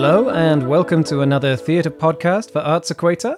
Hello, 0.00 0.28
and 0.28 0.68
welcome 0.68 1.02
to 1.02 1.22
another 1.22 1.56
theatre 1.56 1.90
podcast 1.90 2.52
for 2.52 2.60
Arts 2.60 2.88
Equator. 2.88 3.36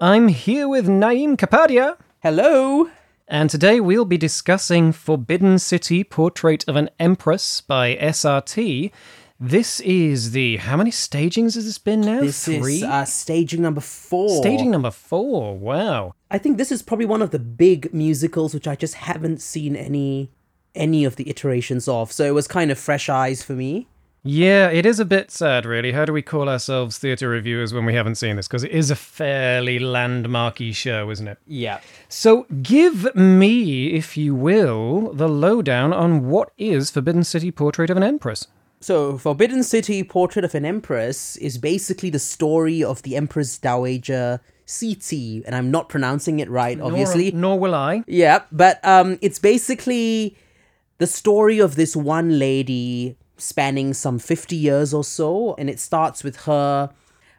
I'm 0.00 0.26
here 0.26 0.66
with 0.66 0.88
Naeem 0.88 1.36
Kapadia, 1.36 1.96
Hello. 2.20 2.90
and 3.28 3.48
today 3.48 3.78
we'll 3.78 4.04
be 4.04 4.18
discussing 4.18 4.90
Forbidden 4.90 5.60
City 5.60 6.02
Portrait 6.02 6.64
of 6.66 6.74
an 6.74 6.90
Empress 6.98 7.60
by 7.60 7.94
SRT. 7.94 8.90
This 9.38 9.78
is 9.78 10.32
the. 10.32 10.56
How 10.56 10.76
many 10.76 10.90
stagings 10.90 11.54
has 11.54 11.64
this 11.64 11.78
been 11.78 12.00
now? 12.00 12.22
This 12.22 12.44
Three? 12.44 12.78
is 12.78 12.82
uh, 12.82 13.04
staging 13.04 13.62
number 13.62 13.80
four. 13.80 14.30
Staging 14.30 14.72
number 14.72 14.90
four. 14.90 15.56
Wow. 15.56 16.16
I 16.28 16.38
think 16.38 16.58
this 16.58 16.72
is 16.72 16.82
probably 16.82 17.06
one 17.06 17.22
of 17.22 17.30
the 17.30 17.38
big 17.38 17.94
musicals 17.94 18.52
which 18.52 18.66
I 18.66 18.74
just 18.74 18.94
haven't 18.94 19.40
seen 19.40 19.76
any 19.76 20.32
any 20.74 21.04
of 21.04 21.14
the 21.14 21.30
iterations 21.30 21.86
of. 21.86 22.10
So 22.10 22.24
it 22.24 22.34
was 22.34 22.48
kind 22.48 22.72
of 22.72 22.80
fresh 22.80 23.08
eyes 23.08 23.44
for 23.44 23.52
me. 23.52 23.86
Yeah, 24.22 24.68
it 24.68 24.84
is 24.84 25.00
a 25.00 25.04
bit 25.04 25.30
sad, 25.30 25.64
really. 25.64 25.92
How 25.92 26.04
do 26.04 26.12
we 26.12 26.20
call 26.20 26.48
ourselves 26.48 26.98
theatre 26.98 27.28
reviewers 27.28 27.72
when 27.72 27.86
we 27.86 27.94
haven't 27.94 28.16
seen 28.16 28.36
this? 28.36 28.46
Because 28.46 28.64
it 28.64 28.70
is 28.70 28.90
a 28.90 28.96
fairly 28.96 29.78
landmarky 29.78 30.74
show, 30.74 31.10
isn't 31.10 31.26
it? 31.26 31.38
Yeah. 31.46 31.80
So, 32.08 32.46
give 32.62 33.14
me, 33.14 33.94
if 33.94 34.16
you 34.16 34.34
will, 34.34 35.12
the 35.14 35.28
lowdown 35.28 35.92
on 35.92 36.28
what 36.28 36.52
is 36.58 36.90
Forbidden 36.90 37.24
City 37.24 37.50
Portrait 37.50 37.88
of 37.88 37.96
an 37.96 38.02
Empress. 38.02 38.46
So 38.82 39.18
Forbidden 39.18 39.62
City 39.62 40.02
Portrait 40.02 40.42
of 40.42 40.54
an 40.54 40.64
Empress 40.64 41.36
is 41.36 41.58
basically 41.58 42.08
the 42.08 42.18
story 42.18 42.82
of 42.82 43.02
the 43.02 43.14
Empress 43.14 43.58
Dowager 43.58 44.40
Cixi, 44.66 45.42
and 45.44 45.54
I'm 45.54 45.70
not 45.70 45.90
pronouncing 45.90 46.40
it 46.40 46.48
right, 46.48 46.80
obviously. 46.80 47.30
Nor, 47.32 47.40
nor 47.40 47.58
will 47.58 47.74
I. 47.74 48.04
Yeah, 48.06 48.42
but 48.50 48.82
um, 48.82 49.18
it's 49.20 49.38
basically 49.38 50.34
the 50.96 51.06
story 51.06 51.58
of 51.58 51.76
this 51.76 51.94
one 51.94 52.38
lady 52.38 53.18
spanning 53.40 53.94
some 53.94 54.18
50 54.18 54.56
years 54.56 54.94
or 54.94 55.04
so, 55.04 55.54
and 55.58 55.68
it 55.70 55.80
starts 55.80 56.22
with 56.22 56.36
her 56.44 56.90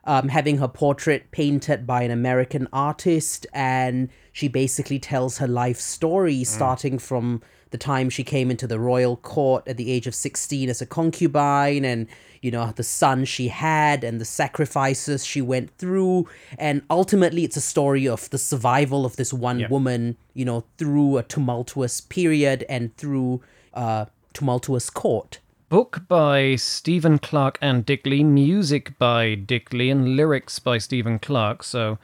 um, 0.03 0.29
having 0.29 0.57
her 0.57 0.67
portrait 0.67 1.31
painted 1.31 1.85
by 1.85 2.01
an 2.03 2.11
American 2.11 2.67
artist, 2.73 3.45
and 3.53 4.09
she 4.31 4.47
basically 4.47 4.99
tells 4.99 5.37
her 5.37 5.47
life 5.47 5.79
story 5.79 6.43
starting 6.43 6.97
from 6.97 7.41
the 7.71 7.77
time 7.77 8.09
she 8.09 8.23
came 8.23 8.51
into 8.51 8.67
the 8.67 8.79
royal 8.79 9.15
court 9.17 9.67
at 9.67 9.77
the 9.77 9.91
age 9.91 10.05
of 10.05 10.13
16 10.13 10.69
as 10.69 10.81
a 10.81 10.85
concubine 10.85 11.85
and 11.85 12.07
you 12.41 12.51
know 12.51 12.71
the 12.75 12.83
son 12.83 13.23
she 13.23 13.47
had 13.47 14.03
and 14.03 14.19
the 14.19 14.25
sacrifices 14.25 15.25
she 15.25 15.41
went 15.41 15.75
through. 15.77 16.27
And 16.57 16.81
ultimately 16.89 17.43
it's 17.45 17.57
a 17.57 17.61
story 17.61 18.07
of 18.07 18.29
the 18.29 18.37
survival 18.37 19.05
of 19.05 19.15
this 19.15 19.33
one 19.33 19.67
woman 19.69 20.17
you 20.33 20.45
know 20.45 20.65
through 20.77 21.17
a 21.17 21.23
tumultuous 21.23 22.01
period 22.01 22.65
and 22.67 22.95
through 22.97 23.41
a 23.73 24.07
tumultuous 24.33 24.89
court 24.89 25.39
Book 25.71 26.01
by 26.09 26.57
Stephen 26.57 27.17
Clark 27.17 27.57
and 27.61 27.85
Dick 27.85 28.05
Lee, 28.05 28.25
music 28.25 28.99
by 28.99 29.35
Dick 29.35 29.71
Lee, 29.71 29.89
and 29.89 30.17
lyrics 30.17 30.59
by 30.59 30.77
Stephen 30.77 31.17
Clark. 31.17 31.63
So, 31.63 31.97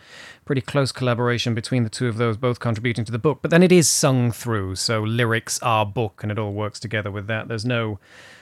pretty 0.45 0.61
close 0.61 0.93
collaboration 0.93 1.53
between 1.53 1.83
the 1.83 1.89
two 1.89 2.07
of 2.07 2.15
those, 2.15 2.37
both 2.37 2.61
contributing 2.61 3.03
to 3.03 3.11
the 3.11 3.19
book. 3.19 3.39
But 3.41 3.51
then 3.51 3.61
it 3.61 3.73
is 3.73 3.89
sung 3.89 4.31
through, 4.31 4.75
so 4.75 5.03
lyrics 5.03 5.59
are 5.61 5.85
book, 5.85 6.23
and 6.23 6.31
it 6.31 6.39
all 6.39 6.53
works 6.53 6.79
together 6.79 7.11
with 7.11 7.27
that. 7.27 7.49
There's 7.49 7.65
no 7.65 7.99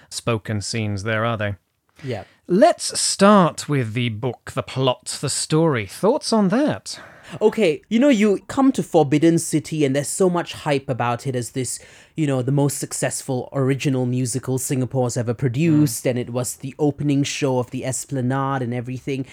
spoken 0.10 0.62
scenes 0.62 1.02
there, 1.02 1.26
are 1.26 1.38
they? 1.38 1.56
yeah 2.04 2.26
Let's 2.46 3.00
start 3.02 3.68
with 3.68 3.94
the 3.94 4.10
book, 4.10 4.52
the 4.52 4.62
plot, 4.62 5.18
the 5.22 5.30
story. 5.32 5.88
Thoughts 5.88 6.32
on 6.32 6.50
that? 6.50 7.00
Okay, 7.42 7.82
you 7.90 8.00
know, 8.00 8.10
you 8.10 8.40
come 8.48 8.72
to 8.74 8.84
Forbidden 8.84 9.40
City 9.40 9.84
and 9.86 9.96
there's 9.96 10.08
so 10.08 10.30
much 10.30 10.54
hype 10.54 10.90
about 10.90 11.26
it 11.28 11.36
as 11.36 11.52
this, 11.52 11.80
you 12.16 12.28
know, 12.28 12.42
the 12.42 12.52
most 12.52 12.78
successful 12.78 13.50
original 13.54 14.06
musical 14.06 14.58
Singapore's 14.58 15.18
ever 15.18 15.34
produced, 15.34 16.04
mm. 16.06 16.12
and 16.12 16.20
it 16.20 16.30
was 16.30 16.58
the 16.58 16.76
opening 16.80 17.24
show 17.24 17.60
of 17.60 17.72
the 17.72 17.86
Esplanade 17.86 18.62
and 18.62 18.74
everything. 18.74 19.26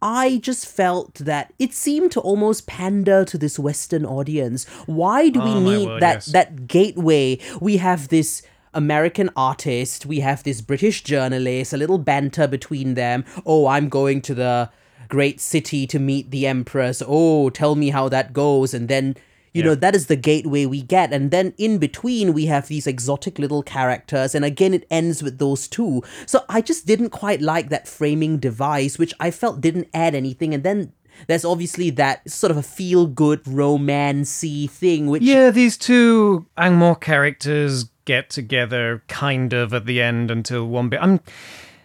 I 0.00 0.38
just 0.38 0.66
felt 0.66 1.14
that 1.14 1.52
it 1.58 1.74
seemed 1.74 2.12
to 2.12 2.20
almost 2.20 2.66
pander 2.66 3.24
to 3.24 3.38
this 3.38 3.58
Western 3.58 4.04
audience. 4.06 4.66
Why 4.86 5.28
do 5.28 5.40
we 5.40 5.50
Oh, 5.50 5.60
need 5.60 5.88
word, 5.88 6.02
that 6.02 6.14
yes. 6.14 6.26
that 6.26 6.66
gateway? 6.68 7.38
We 7.60 7.78
have 7.78 8.08
this 8.08 8.42
American 8.74 9.30
artist, 9.34 10.06
we 10.06 10.20
have 10.20 10.42
this 10.44 10.60
British 10.60 11.02
journalist, 11.02 11.72
a 11.72 11.76
little 11.76 11.98
banter 11.98 12.46
between 12.46 12.94
them. 12.94 13.24
Oh, 13.44 13.66
I'm 13.66 13.88
going 13.88 14.20
to 14.22 14.34
the 14.34 14.70
great 15.08 15.40
city 15.40 15.86
to 15.86 15.98
meet 15.98 16.30
the 16.30 16.46
empress. 16.46 17.02
Oh, 17.06 17.50
tell 17.50 17.74
me 17.74 17.90
how 17.90 18.08
that 18.08 18.32
goes. 18.32 18.74
And 18.74 18.88
then, 18.88 19.16
you 19.52 19.62
know, 19.62 19.74
that 19.74 19.94
is 19.94 20.06
the 20.06 20.16
gateway 20.16 20.66
we 20.66 20.82
get. 20.82 21.12
And 21.12 21.30
then 21.30 21.54
in 21.58 21.78
between, 21.78 22.32
we 22.32 22.46
have 22.46 22.68
these 22.68 22.86
exotic 22.86 23.38
little 23.38 23.62
characters. 23.62 24.34
And 24.34 24.44
again, 24.44 24.74
it 24.74 24.86
ends 24.90 25.22
with 25.22 25.38
those 25.38 25.66
two. 25.66 26.02
So 26.26 26.44
I 26.48 26.60
just 26.60 26.86
didn't 26.86 27.10
quite 27.10 27.40
like 27.40 27.68
that 27.70 27.88
framing 27.88 28.38
device, 28.38 28.98
which 28.98 29.14
I 29.18 29.30
felt 29.30 29.60
didn't 29.60 29.88
add 29.92 30.14
anything. 30.14 30.54
And 30.54 30.62
then 30.62 30.92
there's 31.26 31.44
obviously 31.44 31.90
that 31.90 32.30
sort 32.30 32.50
of 32.50 32.56
a 32.56 32.62
feel 32.62 33.06
good 33.06 33.42
romancy 33.44 34.70
thing, 34.70 35.08
which. 35.08 35.22
Yeah, 35.22 35.50
these 35.50 35.76
two 35.76 36.46
ang 36.56 36.76
moh 36.76 36.94
characters 36.94 37.90
get 38.04 38.30
together 38.30 39.02
kind 39.08 39.52
of 39.52 39.74
at 39.74 39.86
the 39.86 40.00
end 40.00 40.30
until 40.30 40.66
one 40.66 40.88
bit. 40.88 41.00
I'm 41.02 41.20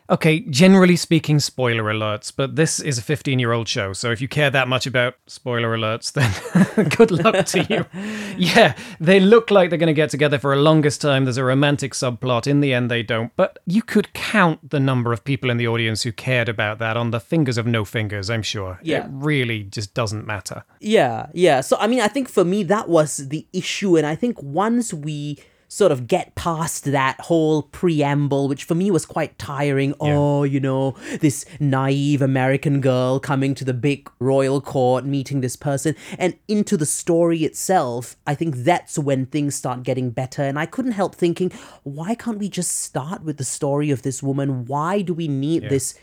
okay, 0.09 0.41
generally 0.41 0.95
speaking, 0.95 1.39
spoiler 1.39 1.83
alerts, 1.83 2.31
but 2.35 2.55
this 2.55 2.79
is 2.79 2.97
a 2.97 3.01
15 3.01 3.39
year 3.39 3.51
old 3.51 3.67
show, 3.67 3.93
so 3.93 4.11
if 4.11 4.21
you 4.21 4.27
care 4.27 4.49
that 4.49 4.67
much 4.67 4.85
about 4.85 5.15
spoiler 5.27 5.75
alerts, 5.77 6.11
then 6.11 6.89
good 6.97 7.11
luck 7.11 7.45
to 7.47 7.63
you. 7.69 7.85
Yeah, 8.35 8.75
they 8.99 9.19
look 9.19 9.51
like 9.51 9.69
they're 9.69 9.77
going 9.77 9.87
to 9.87 9.93
get 9.93 10.09
together 10.09 10.39
for 10.39 10.53
a 10.53 10.57
longest 10.57 11.01
time. 11.01 11.25
There's 11.25 11.37
a 11.37 11.43
romantic 11.43 11.93
subplot. 11.93 12.47
In 12.47 12.61
the 12.61 12.73
end, 12.73 12.89
they 12.89 13.03
don't, 13.03 13.31
but 13.35 13.59
you 13.65 13.83
could 13.83 14.11
count 14.13 14.71
the 14.71 14.79
number 14.79 15.13
of 15.13 15.23
people 15.23 15.51
in 15.51 15.57
the 15.57 15.67
audience 15.67 16.01
who 16.01 16.11
cared 16.11 16.49
about 16.49 16.79
that 16.79 16.97
on 16.97 17.11
the 17.11 17.19
fingers 17.19 17.57
of 17.57 17.67
no 17.67 17.85
fingers, 17.85 18.29
I'm 18.29 18.41
sure. 18.41 18.79
Yeah. 18.81 19.05
It 19.05 19.11
really 19.11 19.63
just 19.63 19.93
doesn't 19.93 20.25
matter. 20.25 20.63
Yeah, 20.79 21.27
yeah. 21.33 21.61
So 21.61 21.77
I 21.79 21.87
mean, 21.87 22.01
I 22.01 22.07
think 22.07 22.27
for 22.27 22.43
me 22.43 22.63
that 22.63 22.89
was 22.89 23.29
the 23.29 23.45
issue, 23.53 23.97
and 23.97 24.05
I 24.05 24.15
think 24.15 24.41
once 24.41 24.93
we 24.93 25.37
sort 25.73 25.91
of 25.91 26.07
get 26.07 26.35
past 26.35 26.85
that 26.85 27.19
whole 27.21 27.63
preamble, 27.63 28.47
which 28.47 28.63
for 28.63 28.75
me 28.75 28.91
was 28.91 29.07
quite 29.07 29.39
tiring. 29.39 29.95
Oh, 29.99 30.43
you 30.43 30.59
know, 30.59 30.91
this 31.19 31.45
naive 31.59 32.21
American 32.21 32.79
girl 32.79 33.19
coming 33.19 33.55
to 33.55 33.65
the 33.65 33.73
big 33.73 34.07
royal 34.19 34.61
court, 34.61 35.03
meeting 35.03 35.41
this 35.41 35.55
person, 35.55 35.95
and 36.19 36.37
into 36.47 36.77
the 36.77 36.85
story 36.85 37.39
itself, 37.43 38.15
I 38.27 38.35
think 38.35 38.57
that's 38.57 38.99
when 38.99 39.25
things 39.25 39.55
start 39.55 39.81
getting 39.81 40.11
better. 40.11 40.43
And 40.43 40.59
I 40.59 40.67
couldn't 40.67 40.91
help 40.91 41.15
thinking, 41.15 41.51
why 41.81 42.13
can't 42.13 42.37
we 42.37 42.49
just 42.49 42.81
start 42.81 43.23
with 43.23 43.37
the 43.37 43.43
story 43.43 43.89
of 43.89 44.03
this 44.03 44.21
woman? 44.21 44.65
Why 44.65 45.01
do 45.01 45.13
we 45.13 45.27
need 45.27 45.69
this 45.69 45.95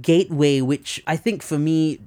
gateway, 0.00 0.60
which 0.60 1.02
I 1.06 1.16
think 1.16 1.42
for 1.42 1.58
me, 1.58 1.98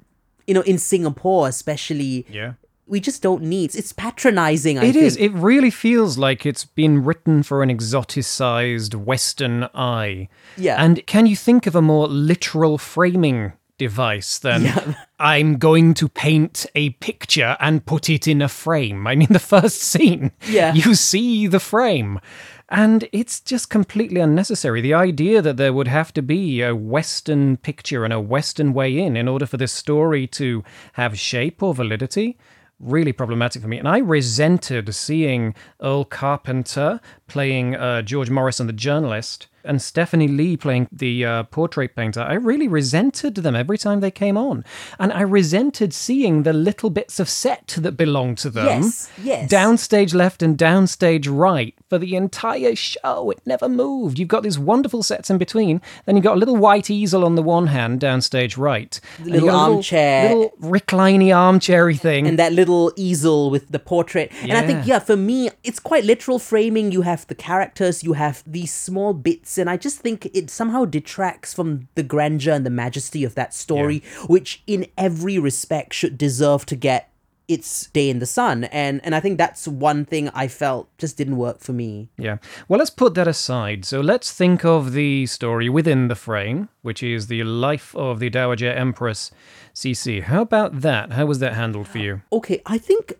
you 0.46 0.54
know, 0.54 0.62
in 0.62 0.78
Singapore 0.78 1.48
especially, 1.48 2.24
Yeah. 2.30 2.54
We 2.90 3.00
just 3.00 3.22
don't 3.22 3.42
need. 3.42 3.74
It's 3.74 3.92
patronizing. 3.92 4.78
I 4.78 4.84
It 4.86 4.96
is. 4.96 5.16
It 5.16 5.30
really 5.30 5.70
feels 5.70 6.18
like 6.18 6.44
it's 6.44 6.64
been 6.64 7.04
written 7.04 7.42
for 7.42 7.62
an 7.62 7.70
exoticized 7.70 8.94
Western 8.94 9.64
eye. 9.74 10.28
Yeah. 10.56 10.82
And 10.82 11.06
can 11.06 11.26
you 11.26 11.36
think 11.36 11.66
of 11.66 11.76
a 11.76 11.82
more 11.82 12.08
literal 12.08 12.78
framing 12.78 13.52
device 13.78 14.38
than 14.38 14.96
I'm 15.18 15.56
going 15.56 15.94
to 15.94 16.08
paint 16.08 16.66
a 16.74 16.90
picture 16.90 17.56
and 17.60 17.86
put 17.86 18.10
it 18.10 18.26
in 18.26 18.42
a 18.42 18.48
frame? 18.48 19.06
I 19.06 19.14
mean, 19.14 19.28
the 19.30 19.38
first 19.38 19.80
scene, 19.80 20.32
Yeah. 20.48 20.74
you 20.74 20.94
see 20.94 21.46
the 21.46 21.60
frame. 21.60 22.20
And 22.68 23.08
it's 23.10 23.40
just 23.40 23.68
completely 23.68 24.20
unnecessary. 24.20 24.80
The 24.80 24.94
idea 24.94 25.42
that 25.42 25.56
there 25.56 25.72
would 25.72 25.88
have 25.88 26.12
to 26.14 26.22
be 26.22 26.62
a 26.62 26.74
Western 26.74 27.56
picture 27.56 28.04
and 28.04 28.12
a 28.12 28.20
Western 28.20 28.72
way 28.72 28.96
in 28.96 29.16
in 29.16 29.26
order 29.26 29.44
for 29.46 29.56
this 29.56 29.72
story 29.72 30.26
to 30.28 30.62
have 30.92 31.18
shape 31.18 31.62
or 31.64 31.74
validity 31.74 32.36
really 32.80 33.12
problematic 33.12 33.62
for 33.62 33.68
me. 33.68 33.78
And 33.78 33.86
I 33.86 33.98
resented 33.98 34.92
seeing 34.94 35.54
Earl 35.80 36.04
Carpenter 36.06 37.00
playing 37.28 37.76
uh, 37.76 38.02
George 38.02 38.30
Morrison, 38.30 38.66
the 38.66 38.72
journalist, 38.72 39.46
and 39.64 39.80
Stephanie 39.82 40.28
Lee 40.28 40.56
playing 40.56 40.88
the 40.92 41.24
uh, 41.24 41.42
portrait 41.44 41.94
painter. 41.94 42.20
I 42.20 42.34
really 42.34 42.68
resented 42.68 43.34
them 43.36 43.54
every 43.56 43.78
time 43.78 44.00
they 44.00 44.10
came 44.10 44.36
on. 44.36 44.64
And 44.98 45.12
I 45.12 45.22
resented 45.22 45.92
seeing 45.92 46.42
the 46.42 46.52
little 46.52 46.90
bits 46.90 47.20
of 47.20 47.28
set 47.28 47.76
that 47.78 47.92
belonged 47.92 48.38
to 48.38 48.50
them. 48.50 48.66
Yes, 48.66 49.10
yes. 49.22 49.50
Downstage 49.50 50.14
left 50.14 50.42
and 50.42 50.56
downstage 50.58 51.26
right 51.30 51.74
for 51.88 51.98
the 51.98 52.16
entire 52.16 52.74
show. 52.76 53.30
It 53.30 53.40
never 53.46 53.68
moved. 53.68 54.18
You've 54.18 54.28
got 54.28 54.42
these 54.42 54.58
wonderful 54.58 55.02
sets 55.02 55.30
in 55.30 55.38
between. 55.38 55.80
Then 56.06 56.16
you've 56.16 56.24
got 56.24 56.36
a 56.36 56.38
little 56.38 56.56
white 56.56 56.90
easel 56.90 57.24
on 57.24 57.34
the 57.34 57.42
one 57.42 57.68
hand, 57.68 58.00
downstage 58.00 58.56
right. 58.56 58.98
You've 59.18 59.28
little 59.28 59.50
armchair. 59.50 60.28
Little 60.28 60.52
recliny 60.60 61.32
armchairy 61.32 61.96
thing. 61.96 62.26
and 62.26 62.38
that 62.38 62.52
little 62.52 62.92
easel 62.96 63.50
with 63.50 63.68
the 63.70 63.78
portrait. 63.78 64.30
And 64.42 64.52
I 64.52 64.66
think, 64.66 64.86
Yeah. 64.86 64.94
yeah, 64.94 64.98
for 65.00 65.16
me, 65.16 65.50
it's 65.64 65.80
quite 65.80 66.04
literal 66.04 66.38
framing. 66.38 66.92
You 66.92 67.02
have 67.02 67.26
the 67.26 67.34
characters, 67.34 68.02
you 68.04 68.14
have 68.14 68.42
these 68.46 68.72
small 68.72 69.12
bits, 69.14 69.49
and 69.58 69.70
I 69.70 69.76
just 69.76 70.00
think 70.00 70.26
it 70.26 70.50
somehow 70.50 70.84
detracts 70.84 71.54
from 71.54 71.88
the 71.94 72.02
grandeur 72.02 72.54
and 72.54 72.66
the 72.66 72.70
majesty 72.70 73.24
of 73.24 73.34
that 73.34 73.54
story, 73.54 74.02
which 74.26 74.62
in 74.66 74.86
every 74.96 75.38
respect 75.38 75.94
should 75.94 76.18
deserve 76.18 76.66
to 76.66 76.76
get 76.76 77.10
it's 77.50 77.86
Day 77.88 78.08
in 78.08 78.20
the 78.20 78.26
Sun. 78.26 78.64
And 78.64 79.00
and 79.04 79.14
I 79.14 79.20
think 79.20 79.36
that's 79.36 79.66
one 79.66 80.04
thing 80.04 80.28
I 80.30 80.46
felt 80.46 80.88
just 80.98 81.16
didn't 81.16 81.36
work 81.36 81.58
for 81.58 81.72
me. 81.72 82.08
Yeah. 82.16 82.36
Well, 82.68 82.78
let's 82.78 82.90
put 82.90 83.14
that 83.14 83.26
aside. 83.26 83.84
So 83.84 84.00
let's 84.00 84.32
think 84.32 84.64
of 84.64 84.92
the 84.92 85.26
story 85.26 85.68
within 85.68 86.06
the 86.06 86.14
frame, 86.14 86.68
which 86.82 87.02
is 87.02 87.26
the 87.26 87.42
life 87.42 87.94
of 87.96 88.20
the 88.20 88.30
Dowager 88.30 88.72
Empress 88.72 89.32
Cixi. 89.74 90.22
How 90.22 90.42
about 90.42 90.80
that? 90.82 91.12
How 91.12 91.26
was 91.26 91.40
that 91.40 91.54
handled 91.54 91.88
for 91.88 91.98
you? 91.98 92.22
Okay, 92.32 92.62
I 92.66 92.78
think 92.78 93.14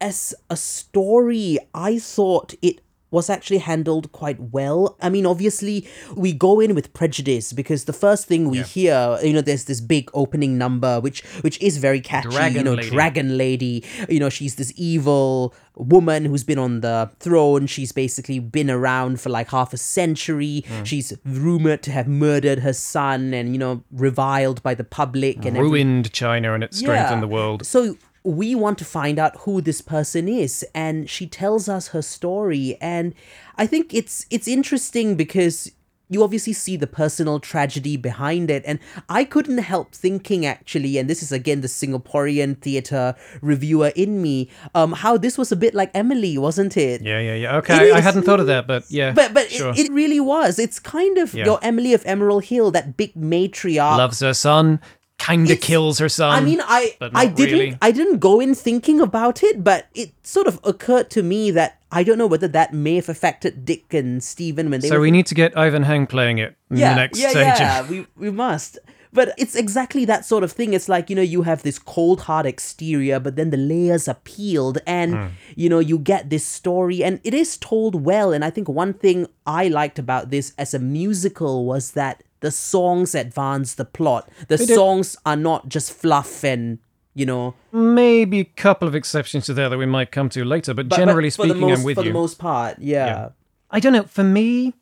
as 0.00 0.34
a 0.48 0.56
story, 0.56 1.58
I 1.74 1.98
thought 1.98 2.54
it 2.62 2.80
was 3.14 3.30
actually 3.30 3.58
handled 3.58 4.10
quite 4.12 4.38
well. 4.56 4.96
I 5.00 5.08
mean, 5.08 5.24
obviously, 5.24 5.86
we 6.16 6.32
go 6.32 6.58
in 6.60 6.74
with 6.74 6.92
prejudice 6.92 7.52
because 7.52 7.84
the 7.84 7.92
first 7.92 8.26
thing 8.26 8.50
we 8.50 8.58
Yeah. 8.58 8.64
hear, 8.64 9.18
you 9.22 9.32
know, 9.32 9.40
there's 9.40 9.64
this 9.64 9.80
big 9.80 10.10
opening 10.12 10.58
number 10.58 11.00
which 11.00 11.22
which 11.42 11.56
is 11.62 11.78
very 11.78 12.00
catchy. 12.00 12.28
Dragon 12.30 12.58
you 12.58 12.64
know, 12.64 12.74
lady. 12.74 12.90
dragon 12.90 13.28
lady. 13.38 13.84
You 14.08 14.18
know, 14.20 14.28
she's 14.28 14.56
this 14.56 14.72
evil 14.76 15.54
woman 15.76 16.24
who's 16.24 16.44
been 16.44 16.58
on 16.58 16.80
the 16.80 17.10
throne. 17.20 17.66
She's 17.66 17.92
basically 17.92 18.38
been 18.40 18.70
around 18.70 19.20
for 19.20 19.30
like 19.30 19.48
half 19.50 19.72
a 19.72 19.76
century. 19.78 20.64
Hmm. 20.68 20.84
She's 20.84 21.12
rumored 21.24 21.82
to 21.84 21.90
have 21.92 22.06
murdered 22.08 22.58
her 22.60 22.72
son 22.72 23.32
and 23.32 23.52
you 23.54 23.58
know 23.58 23.82
reviled 23.92 24.60
by 24.62 24.74
the 24.74 24.84
public 24.84 25.36
and 25.46 25.56
everything. 25.56 25.70
Ruined 25.72 26.12
China 26.12 26.54
and 26.54 26.62
its 26.64 26.78
strength 26.78 27.12
in 27.12 27.20
the 27.20 27.28
world. 27.28 27.64
So 27.66 27.96
we 28.24 28.54
want 28.54 28.78
to 28.78 28.84
find 28.86 29.18
out 29.18 29.36
who 29.40 29.60
this 29.60 29.82
person 29.82 30.28
is 30.28 30.64
and 30.74 31.10
she 31.10 31.26
tells 31.26 31.68
us 31.68 31.88
her 31.88 32.00
story 32.00 32.76
and 32.80 33.14
I 33.56 33.66
think 33.66 33.92
it's 33.92 34.24
it's 34.30 34.48
interesting 34.48 35.14
because 35.14 35.70
you 36.08 36.22
obviously 36.22 36.52
see 36.54 36.76
the 36.76 36.86
personal 36.86 37.38
tragedy 37.40 37.96
behind 37.98 38.50
it 38.50 38.62
and 38.66 38.78
I 39.08 39.24
couldn't 39.24 39.58
help 39.58 39.94
thinking 39.94 40.46
actually 40.46 40.96
and 40.96 41.08
this 41.08 41.22
is 41.22 41.32
again 41.32 41.60
the 41.60 41.68
Singaporean 41.68 42.58
theater 42.60 43.14
reviewer 43.42 43.92
in 43.94 44.22
me 44.22 44.48
um 44.74 44.92
how 44.92 45.18
this 45.18 45.36
was 45.36 45.52
a 45.52 45.56
bit 45.56 45.74
like 45.74 45.90
Emily 45.94 46.38
wasn't 46.38 46.76
it 46.78 47.02
Yeah, 47.02 47.20
yeah, 47.20 47.34
yeah. 47.34 47.56
Okay, 47.58 47.92
I, 47.92 47.98
I 47.98 48.00
hadn't 48.00 48.22
thought 48.22 48.40
of 48.40 48.46
that, 48.46 48.66
but 48.66 48.90
yeah. 48.90 49.12
but 49.12 49.34
but 49.34 49.50
sure. 49.50 49.70
it, 49.70 49.78
it 49.80 49.92
really 49.92 50.20
was 50.20 50.58
it's 50.58 50.78
kind 50.80 51.18
of 51.18 51.34
Yeah. 51.34 51.44
your 51.44 51.58
Emily 51.62 51.92
of 51.92 52.02
Emerald 52.06 52.44
Hill 52.44 52.70
that 52.70 52.96
big 52.96 53.14
matriarch 53.14 53.98
loves 53.98 54.20
her 54.20 54.34
son, 54.34 54.80
kind 55.26 55.50
of 55.50 55.60
kills 55.60 55.98
her 55.98 56.08
son. 56.08 56.30
I 56.32 56.40
mean, 56.44 56.60
I 56.62 56.96
I 57.00 57.26
didn't 57.26 57.58
really. 57.58 57.78
I 57.82 57.90
didn't 57.92 58.18
go 58.18 58.40
in 58.40 58.54
thinking 58.54 59.00
about 59.00 59.42
it, 59.42 59.62
but 59.64 59.86
it 59.94 60.12
sort 60.22 60.46
of 60.46 60.60
occurred 60.64 61.10
to 61.10 61.22
me 61.22 61.50
that 61.52 61.70
I 61.90 62.02
don't 62.06 62.18
know 62.18 62.26
whether 62.34 62.48
that 62.48 62.72
may 62.72 62.96
have 62.96 63.08
affected 63.08 63.64
Dick 63.64 63.94
and 63.94 64.22
Stephen 64.22 64.70
when 64.70 64.80
they 64.80 64.88
so 64.88 64.96
were 64.96 65.00
we 65.02 65.10
need 65.10 65.26
to 65.26 65.34
get 65.34 65.56
Ivan 65.56 65.84
Heng 65.84 66.06
playing 66.06 66.38
it 66.38 66.56
in 66.70 66.76
yeah 66.78 66.90
the 66.94 67.00
next 67.00 67.18
yeah 67.20 67.30
stage. 67.30 67.60
yeah 67.60 67.88
we 67.88 68.06
we 68.16 68.30
must. 68.30 68.78
But 69.14 69.32
it's 69.38 69.54
exactly 69.54 70.04
that 70.06 70.24
sort 70.24 70.42
of 70.42 70.50
thing. 70.50 70.74
It's 70.74 70.88
like, 70.88 71.08
you 71.08 71.14
know, 71.14 71.22
you 71.22 71.42
have 71.42 71.62
this 71.62 71.78
cold 71.78 72.22
hard 72.22 72.46
exterior, 72.46 73.20
but 73.20 73.36
then 73.36 73.50
the 73.50 73.56
layers 73.56 74.08
are 74.08 74.18
peeled 74.24 74.78
and, 74.88 75.14
Hmm. 75.14 75.26
you 75.54 75.68
know, 75.68 75.78
you 75.78 75.98
get 76.00 76.30
this 76.30 76.44
story 76.44 77.04
and 77.04 77.20
it 77.22 77.32
is 77.32 77.56
told 77.56 77.94
well. 78.04 78.32
And 78.32 78.44
I 78.44 78.50
think 78.50 78.68
one 78.68 78.92
thing 78.92 79.28
I 79.46 79.68
liked 79.68 80.00
about 80.00 80.30
this 80.30 80.52
as 80.58 80.74
a 80.74 80.80
musical 80.80 81.64
was 81.64 81.92
that 81.92 82.24
the 82.44 82.50
songs 82.50 83.14
advance 83.14 83.74
the 83.74 83.86
plot. 83.86 84.28
The 84.48 84.58
did. 84.58 84.68
songs 84.68 85.16
are 85.24 85.34
not 85.34 85.70
just 85.70 85.90
fluff 85.94 86.44
and, 86.44 86.78
you 87.14 87.24
know, 87.24 87.54
Maybe 87.72 88.38
a 88.40 88.44
couple 88.44 88.86
of 88.86 88.94
exceptions 88.94 89.46
to 89.46 89.54
that 89.54 89.70
that 89.70 89.78
we 89.78 89.86
might 89.86 90.12
come 90.12 90.28
to 90.28 90.44
later, 90.44 90.74
but, 90.74 90.90
But- 90.90 90.96
generally 90.96 91.28
but 91.28 91.32
speaking, 91.32 91.60
most, 91.60 91.78
I'm 91.78 91.84
with 91.84 91.94
for 91.96 92.02
you. 92.02 92.10
For 92.10 92.12
the 92.12 92.20
most 92.20 92.38
part, 92.38 92.76
yeah. 92.78 93.30
I 93.70 93.80
don't 93.80 93.94
know. 93.94 94.02
For 94.02 94.22
me, 94.22 94.74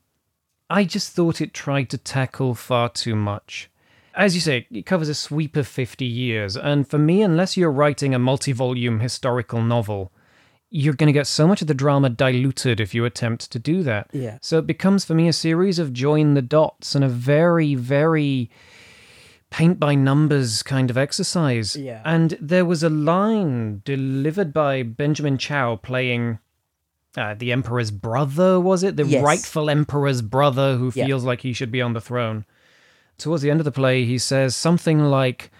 I 0.68 0.82
just 0.82 1.12
thought 1.12 1.40
it 1.40 1.54
tried 1.54 1.88
to 1.90 1.98
tackle 1.98 2.56
far 2.56 2.88
too 2.88 3.14
much. 3.14 3.70
As 4.16 4.34
you 4.34 4.40
say, 4.40 4.66
it 4.72 4.84
covers 4.84 5.08
a 5.08 5.14
sweep 5.14 5.54
of 5.56 5.68
50 5.68 6.04
years, 6.04 6.56
and 6.56 6.86
for 6.88 6.98
me, 6.98 7.22
unless 7.22 7.56
you're 7.56 7.70
writing 7.70 8.12
a 8.12 8.18
multi 8.18 8.50
volume 8.50 8.98
historical 8.98 9.62
novel, 9.62 10.10
you're 10.74 10.94
going 10.94 11.06
to 11.06 11.12
get 11.12 11.26
so 11.26 11.46
much 11.46 11.60
of 11.60 11.69
the 11.69 11.74
drama 11.74 12.08
diluted 12.08 12.80
if 12.80 12.94
you 12.94 13.04
attempt 13.04 13.50
to 13.52 13.58
do 13.58 13.82
that. 13.82 14.08
Yeah. 14.12 14.38
So 14.40 14.56
it 14.58 14.66
becomes 14.66 15.04
for 15.04 15.12
me 15.12 15.28
a 15.28 15.32
series 15.32 15.78
of 15.78 15.92
join 15.92 16.32
the 16.32 16.40
dots 16.40 16.94
and 16.94 17.04
a 17.04 17.08
very, 17.08 17.74
very 17.74 18.50
paint 19.50 19.78
by 19.78 19.94
numbers 19.94 20.62
kind 20.62 20.88
of 20.88 20.96
exercise. 20.96 21.76
Yeah. 21.76 22.00
And 22.06 22.38
there 22.40 22.64
was 22.64 22.82
a 22.82 22.88
line 22.88 23.82
delivered 23.84 24.54
by 24.54 24.82
Benjamin 24.82 25.36
Chow 25.36 25.76
playing 25.76 26.38
uh, 27.19 27.34
the 27.34 27.52
emperor's 27.52 27.90
brother, 27.90 28.58
was 28.58 28.82
it? 28.82 28.96
The 28.96 29.04
Yes. 29.04 29.22
rightful 29.22 29.69
emperor's 29.69 30.22
brother 30.22 30.76
who 30.78 30.90
Yeah. 30.94 31.04
feels 31.04 31.24
like 31.24 31.42
he 31.42 31.52
should 31.52 31.70
be 31.70 31.82
on 31.82 31.92
the 31.92 32.00
throne. 32.00 32.46
Towards 33.19 33.42
the 33.42 33.50
end 33.50 33.60
of 33.60 33.64
the 33.64 33.70
play, 33.72 34.06
he 34.06 34.16
says 34.16 34.56
something 34.56 35.00
like, 35.04 35.50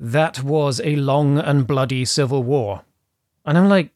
That 0.00 0.42
was 0.42 0.80
a 0.82 0.96
long 0.96 1.38
and 1.38 1.66
bloody 1.68 2.04
civil 2.04 2.42
war. 2.42 2.82
And 3.44 3.56
I'm 3.56 3.68
like, 3.68 3.90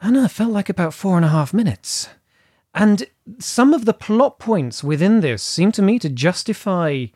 I 0.00 0.10
know, 0.10 0.24
it 0.24 0.30
felt 0.30 0.52
like 0.52 0.68
about 0.68 0.94
four 0.94 1.16
and 1.16 1.24
a 1.24 1.28
half 1.28 1.52
minutes. 1.52 2.08
And 2.74 3.06
some 3.38 3.74
of 3.74 3.84
the 3.84 3.92
plot 3.92 4.38
points 4.38 4.82
within 4.82 5.20
this 5.20 5.42
seem 5.42 5.72
to 5.72 5.82
me 5.82 5.98
to 5.98 6.08
justify 6.08 7.06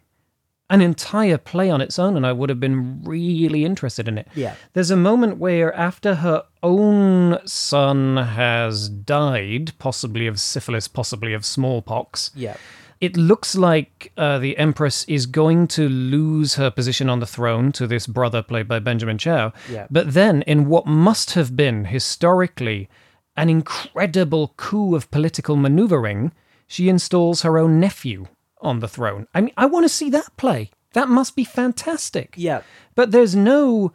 an 0.70 0.80
entire 0.80 1.38
play 1.38 1.70
on 1.70 1.80
its 1.80 1.98
own, 1.98 2.16
and 2.16 2.26
I 2.26 2.32
would 2.32 2.48
have 2.48 2.58
been 2.58 3.02
really 3.04 3.64
interested 3.64 4.08
in 4.08 4.18
it. 4.18 4.28
Yeah. 4.34 4.54
There's 4.72 4.90
a 4.90 4.96
moment 4.96 5.38
where, 5.38 5.74
after 5.74 6.16
her 6.16 6.44
own 6.62 7.38
son 7.46 8.16
has 8.16 8.88
died, 8.88 9.72
possibly 9.78 10.26
of 10.26 10.40
syphilis, 10.40 10.88
possibly 10.88 11.34
of 11.34 11.44
smallpox, 11.44 12.30
Yeah. 12.34 12.56
It 13.00 13.16
looks 13.16 13.54
like 13.54 14.12
uh, 14.16 14.38
the 14.38 14.56
Empress 14.56 15.04
is 15.04 15.26
going 15.26 15.66
to 15.68 15.88
lose 15.88 16.54
her 16.54 16.70
position 16.70 17.10
on 17.10 17.20
the 17.20 17.26
throne 17.26 17.72
to 17.72 17.86
this 17.86 18.06
brother 18.06 18.42
played 18.42 18.68
by 18.68 18.78
Benjamin 18.78 19.18
Chow. 19.18 19.52
Yeah. 19.70 19.86
But 19.90 20.14
then, 20.14 20.42
in 20.42 20.68
what 20.68 20.86
must 20.86 21.32
have 21.32 21.56
been 21.56 21.86
historically 21.86 22.88
an 23.36 23.48
incredible 23.50 24.54
coup 24.56 24.94
of 24.94 25.10
political 25.10 25.56
maneuvering, 25.56 26.32
she 26.66 26.88
installs 26.88 27.42
her 27.42 27.58
own 27.58 27.80
nephew 27.80 28.26
on 28.60 28.80
the 28.80 28.88
throne. 28.88 29.26
I 29.34 29.40
mean, 29.40 29.54
I 29.56 29.66
want 29.66 29.84
to 29.84 29.88
see 29.88 30.10
that 30.10 30.36
play. 30.36 30.70
That 30.92 31.08
must 31.08 31.36
be 31.36 31.44
fantastic. 31.44 32.34
Yeah. 32.36 32.62
But 32.94 33.10
there's 33.10 33.34
no 33.34 33.92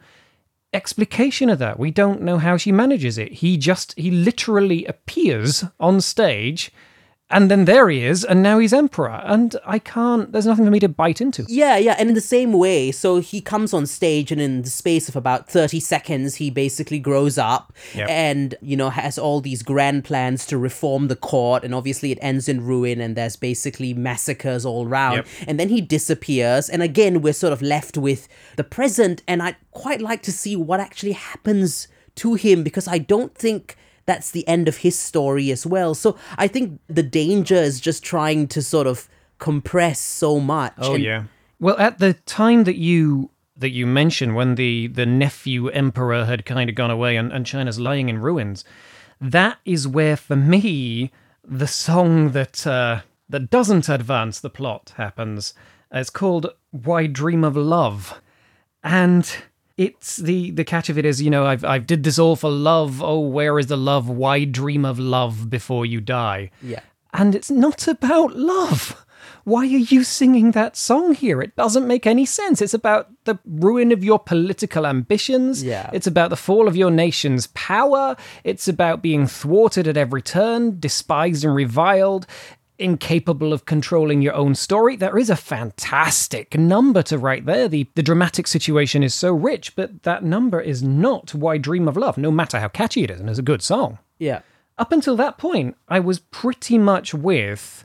explication 0.72 1.48
of 1.50 1.58
that. 1.58 1.78
We 1.78 1.90
don't 1.90 2.22
know 2.22 2.38
how 2.38 2.56
she 2.56 2.70
manages 2.70 3.18
it. 3.18 3.32
He 3.32 3.56
just, 3.56 3.98
he 3.98 4.10
literally 4.10 4.84
appears 4.84 5.64
on 5.80 6.00
stage 6.00 6.70
and 7.30 7.50
then 7.50 7.64
there 7.64 7.88
he 7.88 8.04
is, 8.04 8.24
and 8.24 8.42
now 8.42 8.58
he's 8.58 8.72
emperor. 8.72 9.22
And 9.24 9.56
I 9.64 9.78
can't, 9.78 10.32
there's 10.32 10.46
nothing 10.46 10.64
for 10.64 10.70
me 10.70 10.80
to 10.80 10.88
bite 10.88 11.20
into. 11.20 11.44
Yeah, 11.48 11.76
yeah, 11.76 11.94
and 11.98 12.08
in 12.08 12.14
the 12.14 12.20
same 12.20 12.52
way, 12.52 12.90
so 12.92 13.20
he 13.20 13.40
comes 13.40 13.72
on 13.72 13.86
stage, 13.86 14.32
and 14.32 14.40
in 14.40 14.62
the 14.62 14.70
space 14.70 15.08
of 15.08 15.16
about 15.16 15.48
30 15.48 15.80
seconds, 15.80 16.36
he 16.36 16.50
basically 16.50 16.98
grows 16.98 17.38
up 17.38 17.72
Yep. 17.94 18.08
and, 18.08 18.54
you 18.60 18.76
know, 18.76 18.90
has 18.90 19.18
all 19.18 19.40
these 19.40 19.62
grand 19.62 20.04
plans 20.04 20.44
to 20.46 20.58
reform 20.58 21.08
the 21.08 21.16
court, 21.16 21.64
and 21.64 21.74
obviously 21.74 22.12
it 22.12 22.18
ends 22.20 22.48
in 22.48 22.64
ruin, 22.66 23.00
and 23.00 23.16
there's 23.16 23.36
basically 23.36 23.94
massacres 23.94 24.66
all 24.66 24.86
around. 24.86 25.16
Yep. 25.16 25.26
And 25.46 25.60
then 25.60 25.68
he 25.68 25.80
disappears, 25.80 26.68
and 26.68 26.82
again, 26.82 27.22
we're 27.22 27.32
sort 27.32 27.52
of 27.52 27.62
left 27.62 27.96
with 27.96 28.28
the 28.56 28.64
present, 28.64 29.22
and 29.28 29.42
I'd 29.42 29.56
quite 29.70 30.00
like 30.00 30.22
to 30.22 30.32
see 30.32 30.56
what 30.56 30.80
actually 30.80 31.12
happens 31.12 31.88
to 32.16 32.34
him 32.34 32.62
because 32.62 32.88
I 32.88 32.98
don't 32.98 33.34
think 33.34 33.76
that's 34.10 34.32
the 34.32 34.46
end 34.48 34.66
of 34.66 34.78
his 34.78 34.98
story 34.98 35.52
as 35.52 35.64
well. 35.64 35.94
So 35.94 36.18
I 36.36 36.48
think 36.48 36.80
the 36.88 37.02
danger 37.04 37.54
is 37.54 37.80
just 37.80 38.02
trying 38.02 38.48
to 38.48 38.60
sort 38.60 38.88
of 38.88 39.08
compress 39.38 40.00
so 40.00 40.40
much. 40.40 40.74
Oh 40.78 40.94
and- 40.94 41.04
yeah. 41.04 41.22
Well, 41.60 41.78
at 41.78 41.98
the 41.98 42.14
time 42.14 42.64
that 42.64 42.76
you 42.76 43.30
that 43.56 43.70
you 43.70 43.86
mentioned, 43.86 44.34
when 44.34 44.54
the 44.56 44.88
the 44.88 45.06
nephew 45.06 45.68
emperor 45.68 46.24
had 46.24 46.44
kind 46.44 46.68
of 46.68 46.74
gone 46.74 46.90
away 46.90 47.16
and, 47.16 47.30
and 47.32 47.46
China's 47.46 47.78
lying 47.78 48.08
in 48.08 48.18
ruins, 48.18 48.64
that 49.20 49.58
is 49.64 49.86
where, 49.86 50.16
for 50.16 50.36
me, 50.36 51.12
the 51.44 51.66
song 51.66 52.30
that 52.30 52.66
uh, 52.66 53.02
that 53.28 53.50
doesn't 53.50 53.88
advance 53.88 54.40
the 54.40 54.50
plot 54.50 54.94
happens. 54.96 55.54
It's 55.92 56.10
called 56.10 56.46
"Why 56.70 57.06
Dream 57.06 57.44
of 57.44 57.56
Love," 57.56 58.20
and 58.82 59.30
it's 59.80 60.18
the 60.18 60.50
the 60.50 60.62
catch 60.62 60.90
of 60.90 60.98
it 60.98 61.06
is 61.06 61.22
you 61.22 61.30
know 61.30 61.46
I've 61.46 61.64
I've 61.64 61.86
did 61.86 62.04
this 62.04 62.18
all 62.18 62.36
for 62.36 62.50
love. 62.50 63.02
Oh, 63.02 63.20
where 63.20 63.58
is 63.58 63.68
the 63.68 63.78
love? 63.78 64.10
Why 64.10 64.44
dream 64.44 64.84
of 64.84 64.98
love 64.98 65.48
before 65.48 65.86
you 65.86 66.02
die? 66.02 66.50
Yeah. 66.62 66.80
And 67.14 67.34
it's 67.34 67.50
not 67.50 67.88
about 67.88 68.36
love. 68.36 69.04
Why 69.44 69.62
are 69.62 69.64
you 69.64 70.04
singing 70.04 70.50
that 70.50 70.76
song 70.76 71.14
here? 71.14 71.40
It 71.40 71.56
doesn't 71.56 71.86
make 71.86 72.06
any 72.06 72.26
sense. 72.26 72.60
It's 72.60 72.74
about 72.74 73.08
the 73.24 73.38
ruin 73.46 73.90
of 73.90 74.04
your 74.04 74.18
political 74.18 74.86
ambitions. 74.86 75.62
Yeah. 75.62 75.88
It's 75.94 76.06
about 76.06 76.28
the 76.28 76.36
fall 76.36 76.68
of 76.68 76.76
your 76.76 76.90
nation's 76.90 77.46
power. 77.48 78.16
It's 78.44 78.68
about 78.68 79.02
being 79.02 79.26
thwarted 79.26 79.88
at 79.88 79.96
every 79.96 80.20
turn, 80.20 80.78
despised 80.78 81.42
and 81.42 81.54
reviled, 81.54 82.26
incapable 82.80 83.52
of 83.52 83.64
controlling 83.66 84.22
your 84.22 84.34
own 84.34 84.54
story. 84.54 84.96
There 84.96 85.18
is 85.18 85.30
a 85.30 85.36
fantastic 85.36 86.56
number 86.58 87.02
to 87.04 87.18
write 87.18 87.46
there. 87.46 87.68
The, 87.68 87.86
the 87.94 88.02
dramatic 88.02 88.46
situation 88.46 89.02
is 89.02 89.14
so 89.14 89.32
rich, 89.32 89.76
but 89.76 90.02
that 90.02 90.24
number 90.24 90.60
is 90.60 90.82
not 90.82 91.34
Why 91.34 91.58
Dream 91.58 91.86
of 91.88 91.96
Love, 91.96 92.16
no 92.18 92.30
matter 92.30 92.58
how 92.60 92.68
catchy 92.68 93.04
it 93.04 93.10
is, 93.10 93.20
and 93.20 93.28
it's 93.28 93.38
a 93.38 93.42
good 93.42 93.62
song 93.62 93.98
Yeah. 94.18 94.40
up 94.78 94.92
until 94.92 95.16
that 95.16 95.38
point, 95.38 95.76
I 95.88 96.00
was 96.00 96.18
pretty 96.18 96.78
much 96.78 97.12
with 97.14 97.84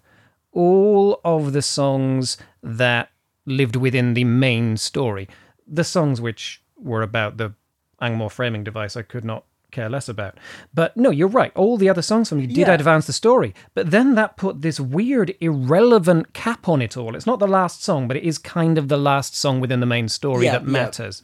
all 0.52 1.20
of 1.24 1.54
the 1.54 1.62
songs 1.62 2.38
that 2.64 3.10
lived 3.46 3.75
within 3.75 4.14
the 4.14 4.24
main 4.24 4.78
story. 4.78 5.28
The 5.68 5.84
songs 5.84 6.22
which 6.22 6.62
were 6.78 7.02
about 7.02 7.38
the 7.38 7.54
ang 8.02 8.18
moh 8.18 8.30
framing 8.30 8.64
device 8.64 8.96
I 8.98 9.02
could 9.02 9.25
not 9.25 9.46
care 9.75 9.89
less 9.89 10.08
about. 10.10 10.34
But 10.74 10.96
no, 10.96 11.10
you're 11.12 11.27
right. 11.41 11.51
All 11.55 11.75
the 11.77 11.89
other 11.89 12.01
songs 12.01 12.29
from 12.29 12.39
you 12.39 12.48
did 12.48 12.58
Yeah. 12.67 12.74
advance 12.74 13.05
the 13.08 13.13
story. 13.13 13.53
But 13.74 13.91
then 13.91 14.15
that 14.15 14.38
put 14.38 14.62
this 14.62 14.79
weird, 14.79 15.36
irrelevant 15.41 16.34
cap 16.34 16.67
on 16.67 16.82
it 16.82 16.96
all. 16.98 17.15
It's 17.15 17.25
not 17.27 17.39
the 17.39 17.48
last 17.60 17.84
song, 17.84 18.08
but 18.08 18.17
it 18.17 18.24
is 18.24 18.38
kind 18.38 18.77
of 18.77 18.88
the 18.88 18.98
last 18.98 19.36
song 19.36 19.60
within 19.60 19.79
the 19.82 19.86
main 19.86 20.08
story 20.10 20.46
Yeah, 20.46 20.53
that 20.53 20.63
yeah. 20.65 20.72
matters. 20.82 21.22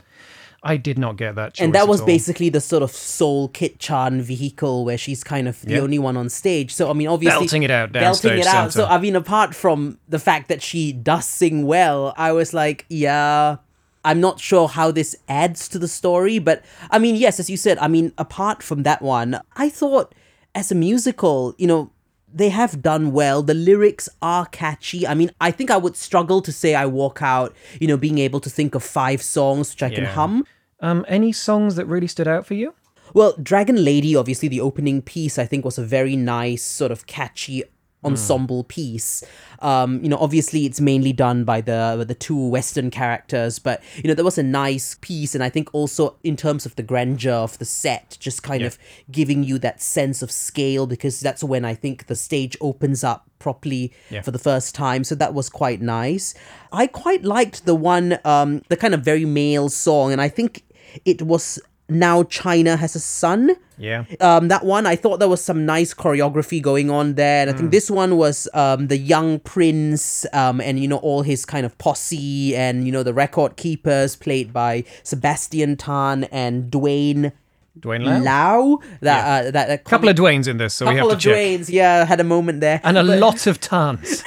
I 0.63 0.77
did 0.77 1.00
not 1.00 1.17
get 1.17 1.34
that 1.36 1.60
and 1.60 1.74
that 1.74 1.84
at 1.84 1.88
was 1.88 2.01
all. 2.01 2.05
basically 2.05 2.50
the 2.50 2.62
sort 2.62 2.84
of 2.84 2.91
soul 2.91 3.48
Kit 3.48 3.79
Chan 3.79 4.22
vehicle 4.22 4.86
where 4.86 4.98
she's 4.98 5.24
kind 5.24 5.48
of 5.48 5.60
the 5.62 5.74
Yeah. 5.74 5.79
only 5.79 5.98
one 5.98 6.15
on 6.17 6.29
stage. 6.29 6.72
So 6.72 6.88
I 6.91 6.93
mean, 6.93 7.08
obviously 7.08 7.39
Belting 7.39 7.63
it 7.63 7.72
out 7.72 7.91
belting 7.91 8.38
it 8.38 8.46
out. 8.46 8.72
So. 8.72 8.86
I 8.86 9.00
mean, 9.00 9.15
apart 9.15 9.55
from 9.55 9.98
the 10.08 10.20
fact 10.20 10.50
that 10.50 10.62
she 10.62 10.93
does 10.93 11.25
sing 11.25 11.65
well, 11.65 12.13
I 12.15 12.31
was 12.31 12.53
like, 12.53 12.86
yeah. 12.89 13.55
I'm 14.03 14.20
not 14.20 14.39
sure 14.39 14.67
how 14.67 14.91
this 14.91 15.15
adds 15.27 15.67
to 15.70 15.79
the 15.79 15.88
story, 15.88 16.39
but 16.39 16.63
I 16.89 17.00
mean, 17.00 17.15
yes, 17.15 17.39
as 17.39 17.50
you 17.50 17.58
said, 17.58 17.77
I 17.79 17.88
mean, 17.88 18.13
apart 18.17 18.63
from 18.63 18.84
that 18.84 19.01
one, 19.01 19.39
I 19.55 19.70
thought 19.70 20.15
as 20.55 20.72
a 20.72 20.75
musical, 20.75 21.53
you 21.58 21.67
know, 21.67 21.91
they 22.34 22.50
have 22.50 22.81
done 22.81 23.12
well. 23.12 23.43
The 23.43 23.53
lyrics 23.53 24.08
are 24.22 24.46
catchy. 24.46 25.05
I 25.05 25.13
mean, 25.13 25.31
I 25.41 25.51
think 25.51 25.70
I 25.70 25.77
would 25.77 25.96
struggle 25.96 26.41
to 26.41 26.51
say 26.51 26.75
I 26.75 26.86
walk 26.86 27.22
out, 27.22 27.55
you 27.79 27.88
know, 27.88 27.98
being 27.98 28.17
able 28.17 28.39
to 28.39 28.50
think 28.50 28.74
of 28.74 28.84
five 28.84 29.22
songs 29.22 29.72
which 29.72 29.84
I 29.84 29.89
can 29.89 30.05
hum. 30.05 30.46
Um, 30.79 31.05
any 31.08 31.31
songs 31.31 31.75
that 31.75 31.86
really 31.86 32.08
stood 32.08 32.27
out 32.27 32.46
for 32.46 32.55
you? 32.55 32.74
Well, 33.13 33.36
Dragon 33.41 33.84
Lady, 33.84 34.15
obviously, 34.15 34.48
the 34.48 34.62
opening 34.62 35.01
piece, 35.01 35.38
I 35.38 35.46
think 35.46 35.65
was 35.65 35.77
a 35.77 35.84
very 35.84 36.15
nice, 36.15 36.63
sort 36.63 36.91
of 36.91 37.05
catchy 37.05 37.63
ensemble 38.03 38.63
piece. 38.63 39.24
Um, 39.60 40.01
you 40.03 40.10
know, 40.10 40.17
obviously 40.17 40.65
it's 40.65 40.81
mainly 40.81 41.13
done 41.13 41.43
by 41.43 41.62
the 41.62 42.03
the 42.08 42.15
two 42.15 42.48
Western 42.48 42.89
characters, 42.89 43.60
but 43.60 43.81
you 43.96 44.08
know, 44.08 44.13
there 44.13 44.25
was 44.25 44.38
a 44.38 44.43
nice 44.43 44.96
piece, 45.01 45.36
and 45.36 45.43
I 45.43 45.50
think 45.50 45.70
also 45.74 46.15
in 46.24 46.36
terms 46.36 46.65
of 46.65 46.75
the 46.75 46.84
grandeur 46.84 47.34
of 47.34 47.58
the 47.60 47.65
set, 47.65 48.17
just 48.20 48.41
kind 48.43 48.62
Yeah. 48.62 48.67
of 48.67 48.79
giving 49.12 49.43
you 49.43 49.60
that 49.60 49.81
sense 49.81 50.22
of 50.22 50.31
scale 50.31 50.88
because 50.88 51.20
that's 51.20 51.43
when 51.43 51.63
I 51.63 51.75
think 51.75 52.08
the 52.08 52.15
stage 52.15 52.58
opens 52.60 53.03
up 53.03 53.27
properly 53.39 53.91
Yeah. 54.10 54.22
for 54.22 54.31
the 54.31 54.39
first 54.39 54.74
time. 54.75 55.03
So 55.03 55.15
that 55.15 55.34
was 55.34 55.50
quite 55.50 55.81
nice. 55.81 56.34
I 56.72 56.88
quite 56.88 57.24
liked 57.24 57.65
the 57.65 57.75
one, 57.75 58.17
um, 58.25 58.62
the 58.70 58.77
kind 58.77 58.93
of 58.93 59.01
very 59.03 59.25
male 59.25 59.70
song, 59.70 60.12
and 60.12 60.22
I 60.22 60.27
think 60.29 60.63
it 61.05 61.22
was 61.22 61.60
now 61.91 62.24
China 62.24 62.77
has 62.77 62.95
a 62.95 63.00
son. 63.00 63.51
Yeah. 63.77 64.05
Um, 64.19 64.48
that 64.48 64.63
one, 64.63 64.86
I 64.86 64.95
thought 64.95 65.19
there 65.19 65.29
was 65.29 65.43
some 65.43 65.65
nice 65.65 65.93
choreography 65.93 66.62
going 66.62 66.89
on 66.89 67.15
there. 67.15 67.41
And 67.41 67.50
I 67.50 67.53
think 67.53 67.71
this 67.71 67.89
one 67.89 68.15
was 68.15 68.48
um, 68.53 68.88
the 68.88 68.98
young 68.98 69.39
prince 69.39 70.25
um, 70.33 70.62
and, 70.62 70.79
you 70.79 70.88
know, 70.88 70.98
all 70.98 71.24
his 71.24 71.45
kind 71.45 71.65
of 71.65 71.77
posse 71.79 72.55
and, 72.55 72.86
you 72.86 72.91
know, 72.91 73.03
the 73.03 73.13
record 73.13 73.57
keepers 73.57 74.15
played 74.15 74.53
by 74.53 74.83
Sebastian 75.03 75.77
Tan 75.77 76.25
and 76.25 76.71
Dwayne 76.71 77.31
Dwayne 77.79 78.03
Lau? 78.03 78.19
Lau. 78.19 78.79
That, 79.00 79.45
uh, 79.48 79.51
that, 79.51 79.67
that 79.67 79.83
couple 79.86 80.10
of 80.10 80.15
Dwaynes 80.15 80.48
in 80.48 80.57
this, 80.57 80.74
so 80.74 80.86
we 80.86 80.95
have 80.95 81.03
couple 81.03 81.10
to 81.12 81.15
of 81.15 81.21
check. 81.21 81.36
Dwaynes, 81.36 81.69
yeah, 81.69 82.05
had 82.05 82.19
a 82.19 82.24
moment 82.24 82.60
there. 82.60 82.81
And 82.83 82.98
a 82.98 83.03
lot 83.03 83.48
of 83.51 83.62
tons. 83.62 84.24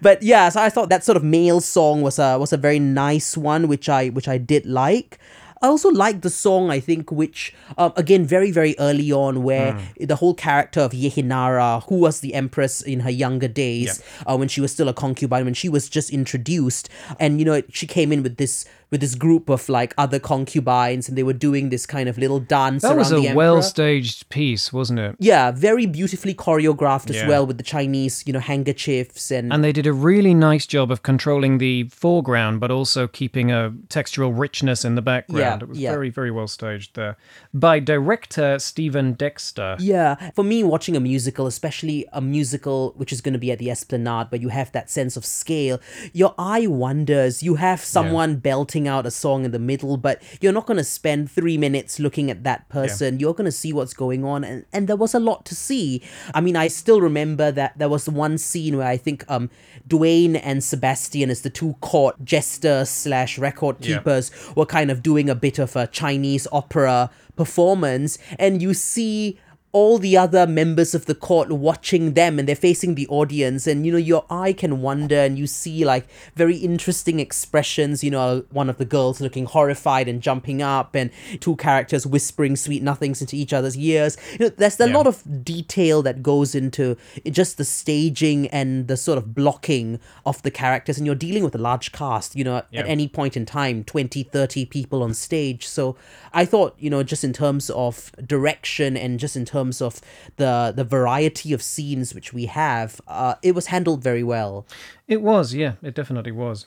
but 0.00 0.22
yeah, 0.22 0.48
so 0.48 0.62
I 0.62 0.70
thought 0.70 0.88
that 0.88 1.04
sort 1.04 1.16
of 1.16 1.24
male 1.24 1.60
song 1.60 2.02
was 2.02 2.18
a 2.18 2.38
was 2.38 2.52
a 2.52 2.56
very 2.56 2.78
nice 2.78 3.36
one, 3.36 3.66
which 3.66 3.88
I 3.88 4.08
which 4.08 4.28
I 4.28 4.38
did 4.38 4.64
like. 4.64 5.18
I 5.62 5.66
also 5.66 5.88
like 5.90 6.20
the 6.22 6.30
song, 6.30 6.70
I 6.70 6.80
think, 6.80 7.10
which 7.10 7.54
um, 7.76 7.92
again 7.96 8.24
very 8.24 8.50
very 8.50 8.74
early 8.78 9.10
on, 9.12 9.42
where 9.42 9.72
Hmm. 9.72 10.04
the 10.04 10.16
whole 10.16 10.34
character 10.34 10.80
of 10.80 10.92
Yehenara, 10.92 11.82
who 11.88 11.96
was 11.96 12.20
the 12.20 12.34
empress 12.34 12.80
in 12.82 13.00
her 13.00 13.10
younger 13.10 13.48
days, 13.48 14.02
uh, 14.26 14.36
when 14.36 14.48
she 14.48 14.60
was 14.60 14.72
still 14.72 14.88
a 14.88 14.94
concubine, 14.94 15.44
when 15.44 15.54
she 15.54 15.68
was 15.68 15.88
just 15.88 16.10
introduced, 16.10 16.88
and 17.18 17.38
you 17.38 17.44
know 17.44 17.62
she 17.70 17.86
came 17.86 18.12
in 18.12 18.22
with 18.22 18.36
this 18.36 18.64
with 18.90 19.00
this 19.00 19.14
group 19.14 19.48
of 19.48 19.68
like 19.68 19.94
other 19.98 20.18
concubines, 20.18 21.08
and 21.08 21.16
they 21.18 21.22
were 21.22 21.32
doing 21.32 21.68
this 21.68 21.86
kind 21.86 22.08
of 22.08 22.16
little 22.18 22.40
dance 22.40 22.82
That 22.82 22.96
was 22.96 23.12
a 23.12 23.34
well 23.34 23.62
staged 23.62 24.28
piece, 24.28 24.72
wasn't 24.72 24.98
it? 24.98 25.16
yeah, 25.18 25.50
very 25.50 25.86
beautifully 25.86 26.34
choreographed 26.34 27.10
as 27.10 27.16
Yeah. 27.16 27.28
well 27.28 27.46
with 27.46 27.56
the 27.58 27.62
Chinese, 27.62 28.22
you 28.26 28.32
know, 28.32 28.40
handkerchiefs 28.40 29.30
and 29.30 29.52
And 29.52 29.62
they 29.64 29.72
did 29.72 29.86
a 29.86 29.92
really 29.92 30.34
nice 30.34 30.66
job 30.66 30.90
of 30.90 31.02
controlling 31.02 31.58
the 31.58 31.84
foreground, 31.90 32.60
but 32.60 32.70
also 32.70 33.06
keeping 33.06 33.50
a 33.50 33.72
textural 33.88 34.32
richness 34.36 34.84
in 34.84 34.94
the 34.94 35.02
background. 35.02 35.60
Yeah, 35.60 35.64
it 35.66 35.68
was 35.68 35.78
yeah. 35.78 35.90
very, 35.90 36.10
very 36.10 36.30
well 36.30 36.48
staged 36.48 36.94
there. 36.94 37.16
By 37.52 37.80
director 37.80 38.58
Stephen 38.58 39.12
Dexter. 39.14 39.76
Yeah, 39.78 40.30
for 40.34 40.44
me, 40.44 40.62
watching 40.64 40.96
a 40.96 41.00
musical, 41.00 41.46
especially 41.46 42.06
a 42.12 42.20
musical 42.20 42.94
which 42.96 43.12
is 43.12 43.20
going 43.20 43.32
to 43.32 43.38
be 43.38 43.50
at 43.52 43.58
the 43.58 43.70
Esplanade, 43.70 44.26
where 44.30 44.40
you 44.40 44.48
have 44.50 44.70
that 44.72 44.90
sense 44.90 45.16
of 45.16 45.24
scale, 45.24 45.80
your 46.12 46.34
eye 46.38 46.66
wanders. 46.66 47.42
You 47.42 47.56
have 47.56 47.80
someone 47.80 48.36
belting 48.36 48.77
out 48.86 49.06
a 49.06 49.10
song 49.10 49.44
in 49.44 49.50
the 49.50 49.58
middle, 49.58 49.96
but 49.96 50.22
you're 50.40 50.52
not 50.52 50.66
going 50.66 50.76
to 50.76 50.84
spend 50.84 51.30
three 51.30 51.56
minutes 51.58 51.98
looking 51.98 52.30
at 52.30 52.44
that 52.44 52.68
person. 52.68 53.18
You're 53.18 53.34
going 53.34 53.46
to 53.46 53.50
see 53.52 53.72
what's 53.72 53.94
going 53.94 54.24
on, 54.24 54.44
and, 54.44 54.64
and 54.72 54.86
there 54.86 54.96
was 54.96 55.14
a 55.14 55.18
lot 55.18 55.44
to 55.46 55.54
see. 55.54 56.02
I 56.34 56.40
mean, 56.40 56.54
I 56.54 56.68
still 56.68 57.00
remember 57.00 57.50
that 57.50 57.78
there 57.78 57.88
was 57.88 58.08
one 58.08 58.36
scene 58.38 58.76
where 58.76 58.86
I 58.86 58.96
think 58.98 59.24
um 59.28 59.48
Dwayne 59.88 60.38
and 60.44 60.62
Sebastian, 60.62 61.30
as 61.30 61.40
the 61.40 61.50
two 61.50 61.72
court 61.80 62.22
jester 62.22 62.84
slash 62.84 63.38
record 63.38 63.76
Yeah. 63.80 63.96
keepers, 63.98 64.30
were 64.54 64.66
kind 64.66 64.90
of 64.90 65.02
doing 65.02 65.30
a 65.30 65.34
bit 65.34 65.58
of 65.58 65.74
a 65.76 65.86
Chinese 65.86 66.46
opera 66.52 67.10
performance, 67.36 68.18
and 68.38 68.60
you 68.60 68.74
see 68.74 69.38
all 69.72 69.98
the 69.98 70.16
other 70.16 70.46
members 70.46 70.94
of 70.94 71.04
the 71.04 71.14
court 71.14 71.50
watching 71.52 72.14
them 72.14 72.38
and 72.38 72.48
they're 72.48 72.56
facing 72.56 72.94
the 72.94 73.06
audience. 73.08 73.66
And 73.66 73.84
you 73.84 73.92
know 73.92 73.98
your 73.98 74.24
eye 74.30 74.54
can 74.54 74.80
wander 74.80 75.16
and 75.18 75.38
you 75.38 75.46
see 75.46 75.84
like 75.84 76.06
very 76.34 76.56
interesting 76.56 77.20
expressions. 77.20 78.02
You 78.02 78.10
know 78.10 78.44
one 78.50 78.70
of 78.70 78.78
the 78.78 78.86
girls 78.86 79.20
looking 79.20 79.44
horrified 79.44 80.08
and 80.08 80.22
jumping 80.22 80.62
up 80.62 80.94
and 80.94 81.10
two 81.40 81.54
characters 81.56 82.06
whispering 82.06 82.56
sweet 82.56 82.82
nothings 82.82 83.20
into 83.20 83.36
each 83.36 83.52
other's 83.52 83.76
ears. 83.76 84.16
You 84.32 84.46
know 84.46 84.48
there's 84.48 84.80
a 84.80 84.88
Yeah. 84.88 84.96
lot 84.96 85.06
of 85.06 85.44
detail 85.44 86.00
that 86.02 86.22
goes 86.22 86.54
into 86.54 86.96
just 87.30 87.58
the 87.58 87.64
staging 87.64 88.46
and 88.48 88.88
the 88.88 88.96
sort 88.96 89.18
of 89.18 89.34
blocking 89.34 90.00
of 90.24 90.40
the 90.42 90.50
characters. 90.50 90.96
And 90.96 91.04
you're 91.04 91.14
dealing 91.14 91.44
with 91.44 91.54
a 91.54 91.58
large 91.58 91.92
cast 91.92 92.34
you 92.34 92.42
know 92.44 92.62
Yeah. 92.70 92.80
at 92.80 92.88
any 92.88 93.06
point 93.06 93.36
in 93.36 93.44
time 93.44 93.84
20 93.84 94.22
30 94.22 94.64
people 94.64 95.02
on 95.02 95.12
stage. 95.12 95.66
So 95.68 95.94
i 96.32 96.44
thought 96.46 96.74
you 96.78 96.88
know 96.88 97.02
just 97.02 97.22
in 97.22 97.32
terms 97.34 97.68
of 97.70 98.10
direction 98.26 98.96
and 98.96 99.20
just 99.20 99.36
in 99.36 99.44
terms 99.44 99.57
of 99.58 100.00
the 100.36 100.72
the 100.74 100.84
variety 100.84 101.52
of 101.52 101.60
scenes 101.62 102.14
which 102.14 102.32
we 102.32 102.46
have 102.46 103.00
uh, 103.08 103.34
it 103.42 103.54
was 103.54 103.66
handled 103.66 104.02
very 104.02 104.22
well 104.22 104.66
It 105.06 105.22
was, 105.22 105.54
yeah, 105.54 105.74
it 105.82 105.94
definitely 105.94 106.32
was. 106.32 106.66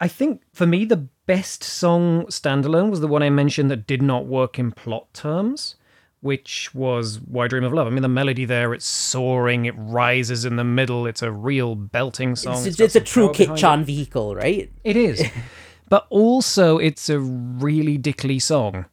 I 0.00 0.08
think 0.08 0.42
for 0.52 0.66
me, 0.66 0.84
the 0.84 1.08
best 1.26 1.64
song 1.64 2.26
standalone 2.26 2.90
was 2.90 3.00
the 3.00 3.08
one 3.08 3.22
I 3.22 3.30
mentioned 3.30 3.70
that 3.70 3.86
did 3.86 4.02
not 4.02 4.26
work 4.26 4.58
in 4.58 4.72
plot 4.72 5.06
terms, 5.14 5.76
which 6.20 6.74
was 6.74 7.20
Why 7.20 7.48
Dream 7.48 7.64
of 7.64 7.72
Love. 7.72 7.86
I 7.86 7.90
mean, 7.90 8.02
the 8.02 8.08
melody 8.08 8.44
there, 8.44 8.74
it's 8.74 8.84
soaring, 8.84 9.64
it 9.64 9.74
rises 9.78 10.44
in 10.44 10.56
the 10.56 10.64
middle, 10.64 11.06
it's 11.06 11.22
a 11.22 11.30
real 11.30 11.74
belting 11.74 12.36
song. 12.36 12.66
it's, 12.66 12.76
got 12.76 12.84
it's 12.84 12.96
a 12.96 13.00
true 13.00 13.32
kit 13.32 13.56
chan 13.56 13.84
vehicle 13.84 14.34
right 14.34 14.70
It 14.84 14.96
is. 14.96 15.22
but 15.88 16.06
also, 16.10 16.78
it's 16.78 17.08
a 17.08 17.18
really 17.18 17.96
Dick 17.96 18.24
Lee 18.24 18.38
song. 18.38 18.86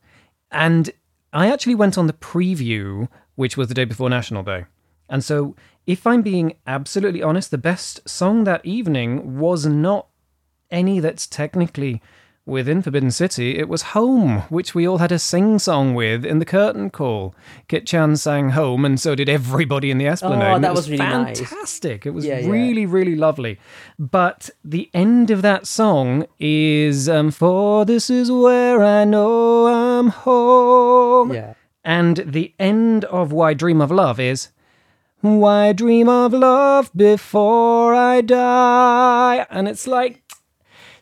And 0.51 0.91
I 1.33 1.51
actually 1.51 1.75
went 1.75 1.97
on 1.97 2.07
the 2.07 2.13
preview, 2.13 3.09
which 3.35 3.57
was 3.57 3.67
the 3.67 3.73
day 3.73 3.85
before 3.85 4.09
National 4.09 4.43
Day. 4.43 4.65
And 5.09 5.23
so, 5.23 5.55
if 5.85 6.07
I'm 6.07 6.21
being 6.21 6.55
absolutely 6.65 7.21
honest, 7.21 7.51
the 7.51 7.57
best 7.57 8.07
song 8.07 8.45
that 8.45 8.65
evening 8.65 9.37
was 9.37 9.65
not 9.65 10.07
any 10.71 10.99
that's 10.99 11.27
technically 11.27 12.01
within 12.45 12.81
Forbidden 12.81 13.11
City. 13.11 13.57
It 13.57 13.69
was 13.69 13.81
Home, 13.93 14.39
which 14.49 14.73
we 14.75 14.87
all 14.87 14.97
had 14.97 15.11
a 15.11 15.19
sing 15.19 15.59
song 15.59 15.93
with 15.93 16.25
in 16.25 16.39
the 16.39 16.45
curtain 16.45 16.89
call. 16.89 17.35
Kit 17.67 17.85
Chan 17.85 18.17
sang 18.17 18.49
Home, 18.51 18.83
and 18.85 18.99
so 18.99 19.13
did 19.15 19.29
everybody 19.29 19.91
in 19.91 19.97
the 19.97 20.07
Esplanade. 20.07 20.55
Oh, 20.57 20.59
that 20.59 20.71
it 20.71 20.75
was 20.75 20.89
really 20.89 21.05
nice. 21.05 21.39
fantastic. 21.39 22.05
It 22.05 22.11
was 22.11 22.25
Yeah, 22.25 22.39
yeah. 22.39 22.49
really, 22.49 22.85
really 22.85 23.15
lovely. 23.15 23.59
But 23.99 24.49
the 24.63 24.89
end 24.93 25.31
of 25.31 25.41
that 25.41 25.67
song 25.67 26.25
is 26.39 27.07
um, 27.07 27.31
For 27.31 27.85
this 27.85 28.09
is 28.09 28.31
where 28.31 28.83
I 28.83 29.03
know 29.05 29.67
I'm 29.67 30.09
home. 30.09 31.33
yeah 31.33 31.53
And 31.83 32.17
the 32.25 32.53
end 32.59 33.05
of 33.05 33.31
Why 33.31 33.53
Dream 33.53 33.81
of 33.81 33.91
Love 33.91 34.19
is 34.19 34.49
Why 35.21 35.73
dream 35.73 36.07
of 36.09 36.33
love 36.33 36.91
before 36.95 37.93
I 37.93 38.21
die? 38.21 39.45
And 39.49 39.67
it's 39.67 39.87
like, 39.87 40.21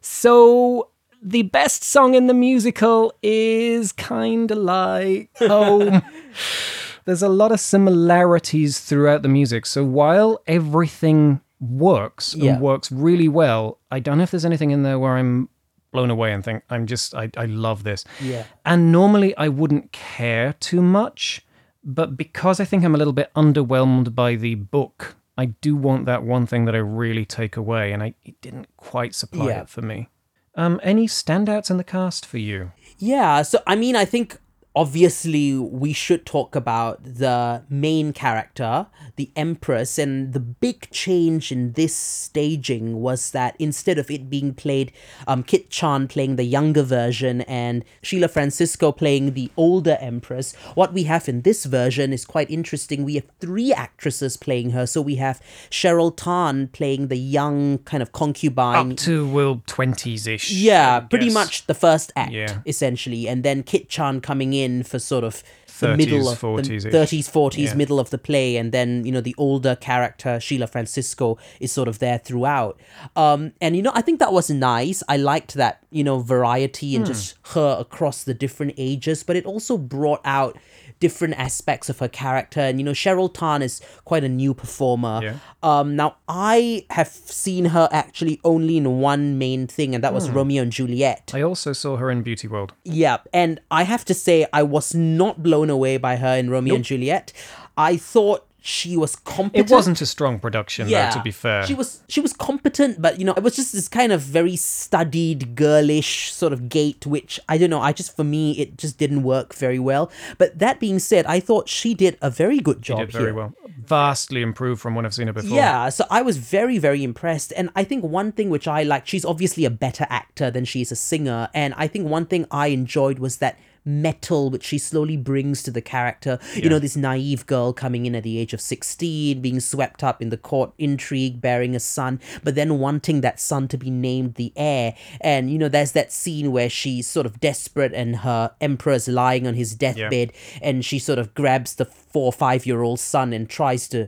so 0.01 0.89
the 1.21 1.43
best 1.43 1.83
song 1.83 2.15
in 2.15 2.27
the 2.27 2.33
musical 2.33 3.13
is 3.21 3.91
kind 3.91 4.49
of 4.51 4.57
like 4.57 5.29
home. 5.37 6.01
Oh, 6.03 6.09
there's 7.05 7.21
a 7.23 7.29
lot 7.29 7.51
of 7.51 7.59
similarities 7.59 8.79
throughout 8.79 9.21
the 9.21 9.29
music. 9.29 9.65
So 9.65 9.83
while 9.83 10.41
everything 10.47 11.41
works 11.59 12.33
and 12.33 12.43
Yeah. 12.43 12.59
works 12.59 12.91
really 12.91 13.27
well, 13.27 13.77
I 13.91 13.99
don't 13.99 14.17
know 14.17 14.23
if 14.23 14.31
there's 14.31 14.45
anything 14.45 14.71
in 14.71 14.81
there 14.83 14.97
where 14.97 15.15
I'm 15.17 15.49
blown 15.91 16.09
away 16.09 16.31
and 16.33 16.43
think, 16.43 16.63
I'm 16.69 16.87
just, 16.87 17.13
I, 17.13 17.29
I 17.37 17.45
love 17.45 17.83
this. 17.83 18.05
Yeah. 18.21 18.45
And 18.65 18.91
normally 18.91 19.35
I 19.37 19.47
wouldn't 19.49 19.91
care 19.91 20.53
too 20.59 20.81
much, 20.81 21.45
but 21.83 22.15
because 22.17 22.59
I 22.59 22.65
think 22.65 22.83
I'm 22.83 22.95
a 22.95 22.97
little 22.97 23.13
bit 23.13 23.31
underwhelmed 23.35 24.15
by 24.15 24.35
the 24.35 24.55
book, 24.55 25.15
I 25.37 25.45
do 25.45 25.75
want 25.75 26.05
that 26.05 26.23
one 26.23 26.45
thing 26.45 26.65
that 26.65 26.75
I 26.75 26.79
really 26.79 27.25
take 27.25 27.57
away, 27.57 27.91
and 27.91 28.03
I 28.03 28.13
it 28.23 28.39
didn't 28.41 28.67
quite 28.77 29.15
supply 29.15 29.47
Yeah. 29.47 29.61
it 29.61 29.69
for 29.69 29.81
me. 29.81 30.09
Um, 30.55 30.79
any 30.83 31.07
standouts 31.07 31.71
in 31.71 31.77
the 31.77 31.83
cast 31.83 32.25
for 32.25 32.37
you? 32.37 32.71
Yeah, 32.97 33.41
so 33.41 33.59
I 33.65 33.75
mean, 33.75 33.95
I 33.95 34.05
think 34.05 34.37
obviously 34.75 35.57
we 35.57 35.91
should 35.93 36.25
talk 36.25 36.55
about 36.55 37.03
the 37.03 37.61
main 37.69 38.13
character, 38.13 38.87
the 39.17 39.29
Empress, 39.35 39.99
and 39.99 40.31
the 40.33 40.39
big 40.39 40.89
change 40.91 41.51
in 41.51 41.73
this 41.73 41.93
staging 41.95 43.01
was 43.01 43.31
that 43.31 43.55
instead 43.59 43.97
of 43.97 44.09
it 44.09 44.29
being 44.29 44.53
played, 44.53 44.91
um, 45.27 45.43
Kit 45.43 45.69
Chan 45.69 46.07
playing 46.07 46.37
the 46.37 46.45
younger 46.45 46.83
version 46.83 47.41
and 47.41 47.83
Sheila 48.01 48.29
Francisco 48.29 48.91
playing 48.93 49.33
the 49.33 49.51
older 49.57 49.97
Empress, 49.99 50.55
what 50.75 50.93
we 50.93 51.03
have 51.03 51.27
in 51.27 51.41
this 51.41 51.65
version 51.65 52.13
is 52.13 52.23
quite 52.23 52.49
interesting. 52.49 53.03
We 53.03 53.15
have 53.15 53.25
three 53.39 53.73
actresses 53.73 54.37
playing 54.37 54.69
her. 54.71 54.87
So 54.87 55.01
we 55.01 55.15
have 55.15 55.41
Cheryl 55.69 56.15
Tan 56.15 56.67
playing 56.69 57.09
the 57.09 57.17
young 57.17 57.79
kind 57.79 58.01
of 58.01 58.13
concubine. 58.13 58.91
Up 58.91 58.97
to 58.99 59.27
well 59.29 59.61
twenties 59.67 60.27
ish. 60.27 60.49
Yeah, 60.51 61.01
pretty 61.01 61.29
much 61.29 61.67
the 61.67 61.73
first 61.73 62.13
act, 62.15 62.31
Yeah. 62.31 62.59
essentially, 62.65 63.27
and 63.27 63.43
then 63.43 63.63
Kit 63.63 63.89
Chan 63.89 64.21
coming 64.21 64.53
in 64.53 64.60
for 64.83 64.99
sort 64.99 65.23
of 65.23 65.43
the 65.79 65.87
30s, 65.87 65.97
middle 65.97 66.29
of 66.29 66.39
40s 66.39 66.83
the 66.83 66.89
30s, 66.91 67.27
40s, 67.29 67.57
Yeah. 67.57 67.73
middle 67.75 67.99
of 67.99 68.09
the 68.11 68.17
play, 68.17 68.55
and 68.57 68.71
then 68.71 69.03
you 69.05 69.11
know 69.11 69.21
the 69.21 69.33
older 69.37 69.75
character 69.75 70.39
Sheila 70.39 70.67
Francisco 70.67 71.37
is 71.59 71.71
sort 71.71 71.87
of 71.87 71.97
there 71.99 72.19
throughout. 72.19 72.79
Um, 73.15 73.53
and 73.59 73.75
you 73.75 73.81
know 73.81 73.91
I 73.95 74.01
think 74.01 74.19
that 74.19 74.31
was 74.33 74.49
nice. 74.49 75.01
I 75.09 75.17
liked 75.17 75.55
that 75.55 75.79
you 75.89 76.03
know 76.03 76.19
variety 76.19 76.95
and 76.95 77.05
Hmm. 77.05 77.11
just 77.11 77.35
her 77.55 77.77
across 77.79 78.23
the 78.23 78.33
different 78.35 78.73
ages, 78.77 79.23
but 79.23 79.35
it 79.35 79.45
also 79.45 79.77
brought 79.77 80.21
out 80.23 80.57
different 81.01 81.33
aspects 81.37 81.89
of 81.89 81.99
her 81.99 82.07
character. 82.07 82.61
And 82.61 82.79
you 82.79 82.85
know 82.85 82.91
Cheryl 82.91 83.33
Tan 83.33 83.61
is 83.61 83.81
quite 84.05 84.23
a 84.23 84.29
new 84.29 84.53
performer. 84.53 85.19
Yeah. 85.21 85.35
Um, 85.61 85.97
now 85.97 86.15
I 86.29 86.85
have 86.91 87.09
seen 87.09 87.65
her 87.65 87.89
actually 87.91 88.39
only 88.45 88.77
in 88.77 88.99
one 88.99 89.37
main 89.37 89.67
thing, 89.67 89.93
and 89.93 90.01
that 90.03 90.13
was 90.13 90.29
Romeo 90.29 90.61
and 90.63 90.71
Juliet. 90.71 91.31
I 91.35 91.41
also 91.41 91.73
saw 91.73 91.97
her 91.97 92.09
in 92.09 92.21
Beauty 92.21 92.47
World. 92.47 92.71
Yeah, 92.85 93.17
and 93.33 93.59
I 93.69 93.83
have 93.83 94.05
to 94.05 94.13
say 94.13 94.45
I 94.53 94.63
was 94.63 94.95
not 94.95 95.43
blown 95.43 95.69
away 95.69 95.97
by 95.97 96.15
her 96.15 96.37
in 96.37 96.49
Romeo 96.49 96.75
and 96.75 96.85
Juliet. 96.85 97.33
I 97.77 97.97
thought 97.97 98.47
she 98.63 98.95
was 98.95 99.15
competent. 99.15 99.69
It 99.69 99.73
wasn't 99.73 99.99
a 100.01 100.05
strong 100.05 100.39
production, 100.39 100.87
though. 100.87 101.09
To 101.11 101.21
be 101.23 101.31
fair, 101.31 101.65
She 101.65 101.73
was 101.73 102.03
she 102.07 102.21
was 102.21 102.31
competent, 102.31 103.01
but 103.01 103.17
you 103.17 103.25
know, 103.25 103.33
it 103.33 103.41
was 103.41 103.55
just 103.55 103.73
this 103.73 103.87
kind 103.87 104.11
of 104.11 104.21
very 104.21 104.55
studied, 104.55 105.55
girlish 105.55 106.31
sort 106.31 106.53
of 106.53 106.69
gait, 106.69 107.07
which 107.07 107.39
I 107.49 107.57
don't 107.57 107.71
know. 107.71 107.81
I 107.81 107.91
just 107.91 108.15
for 108.15 108.23
me, 108.23 108.51
it 108.59 108.77
just 108.77 108.99
didn't 108.99 109.23
work 109.23 109.55
very 109.55 109.79
well. 109.79 110.11
But 110.37 110.59
that 110.59 110.79
being 110.79 110.99
said, 110.99 111.25
I 111.25 111.39
thought 111.39 111.69
she 111.69 111.95
did 111.95 112.19
a 112.21 112.29
very 112.29 112.59
good 112.59 112.83
job 112.83 112.99
did 112.99 113.11
very 113.11 113.25
here. 113.25 113.33
well. 113.33 113.55
Vastly 113.83 114.43
improved 114.43 114.79
from 114.79 114.93
when 114.93 115.07
I've 115.07 115.13
seen 115.15 115.25
her 115.25 115.33
before. 115.33 115.57
Yeah, 115.57 115.89
so 115.89 116.05
I 116.11 116.21
was 116.21 116.37
very, 116.37 116.77
very 116.77 117.03
impressed. 117.03 117.51
And 117.57 117.71
I 117.75 117.83
think 117.83 118.03
one 118.03 118.31
thing 118.31 118.51
which 118.51 118.67
I 118.67 118.83
liked, 118.83 119.07
she's 119.09 119.25
obviously 119.25 119.65
a 119.65 119.71
better 119.71 120.05
actor 120.07 120.51
than 120.51 120.65
she 120.65 120.81
is 120.81 120.91
a 120.91 120.95
singer. 120.95 121.49
And 121.55 121.73
I 121.77 121.87
think 121.87 122.07
one 122.07 122.27
thing 122.27 122.45
I 122.51 122.67
enjoyed 122.67 123.17
was 123.17 123.37
that 123.37 123.57
metal 123.83 124.49
which 124.49 124.63
she 124.63 124.77
slowly 124.77 125.17
brings 125.17 125.63
to 125.63 125.71
the 125.71 125.81
character. 125.81 126.39
You 126.55 126.69
know, 126.69 126.79
this 126.79 126.95
naive 126.95 127.45
girl 127.45 127.73
coming 127.73 128.05
in 128.05 128.15
at 128.15 128.23
the 128.23 128.37
age 128.37 128.53
of 128.53 128.61
16, 128.61 129.41
being 129.41 129.59
swept 129.59 130.03
up 130.03 130.21
in 130.21 130.29
the 130.29 130.37
court 130.37 130.71
intrigue, 130.77 131.41
bearing 131.41 131.75
a 131.75 131.79
son, 131.79 132.19
but 132.43 132.55
then 132.55 132.79
wanting 132.79 133.21
that 133.21 133.39
son 133.39 133.67
to 133.69 133.77
be 133.77 133.89
named 133.89 134.35
the 134.35 134.53
heir. 134.55 134.95
And, 135.19 135.51
you 135.51 135.57
know, 135.57 135.69
there's 135.69 135.93
that 135.93 136.11
scene 136.11 136.51
where 136.51 136.69
she's 136.69 137.07
sort 137.07 137.25
of 137.25 137.39
desperate 137.39 137.93
and 137.93 138.17
her 138.17 138.51
emperor's 138.61 139.07
lying 139.07 139.47
on 139.47 139.55
his 139.55 139.75
deathbed 139.75 140.31
and 140.61 140.85
she 140.85 140.99
sort 140.99 141.19
of 141.19 141.33
grabs 141.33 141.75
the 141.75 141.85
four 141.85 142.25
or 142.25 142.33
five 142.33 142.65
year 142.65 142.81
old 142.81 142.99
son 142.99 143.33
and 143.33 143.49
tries 143.49 143.87
to 143.89 144.07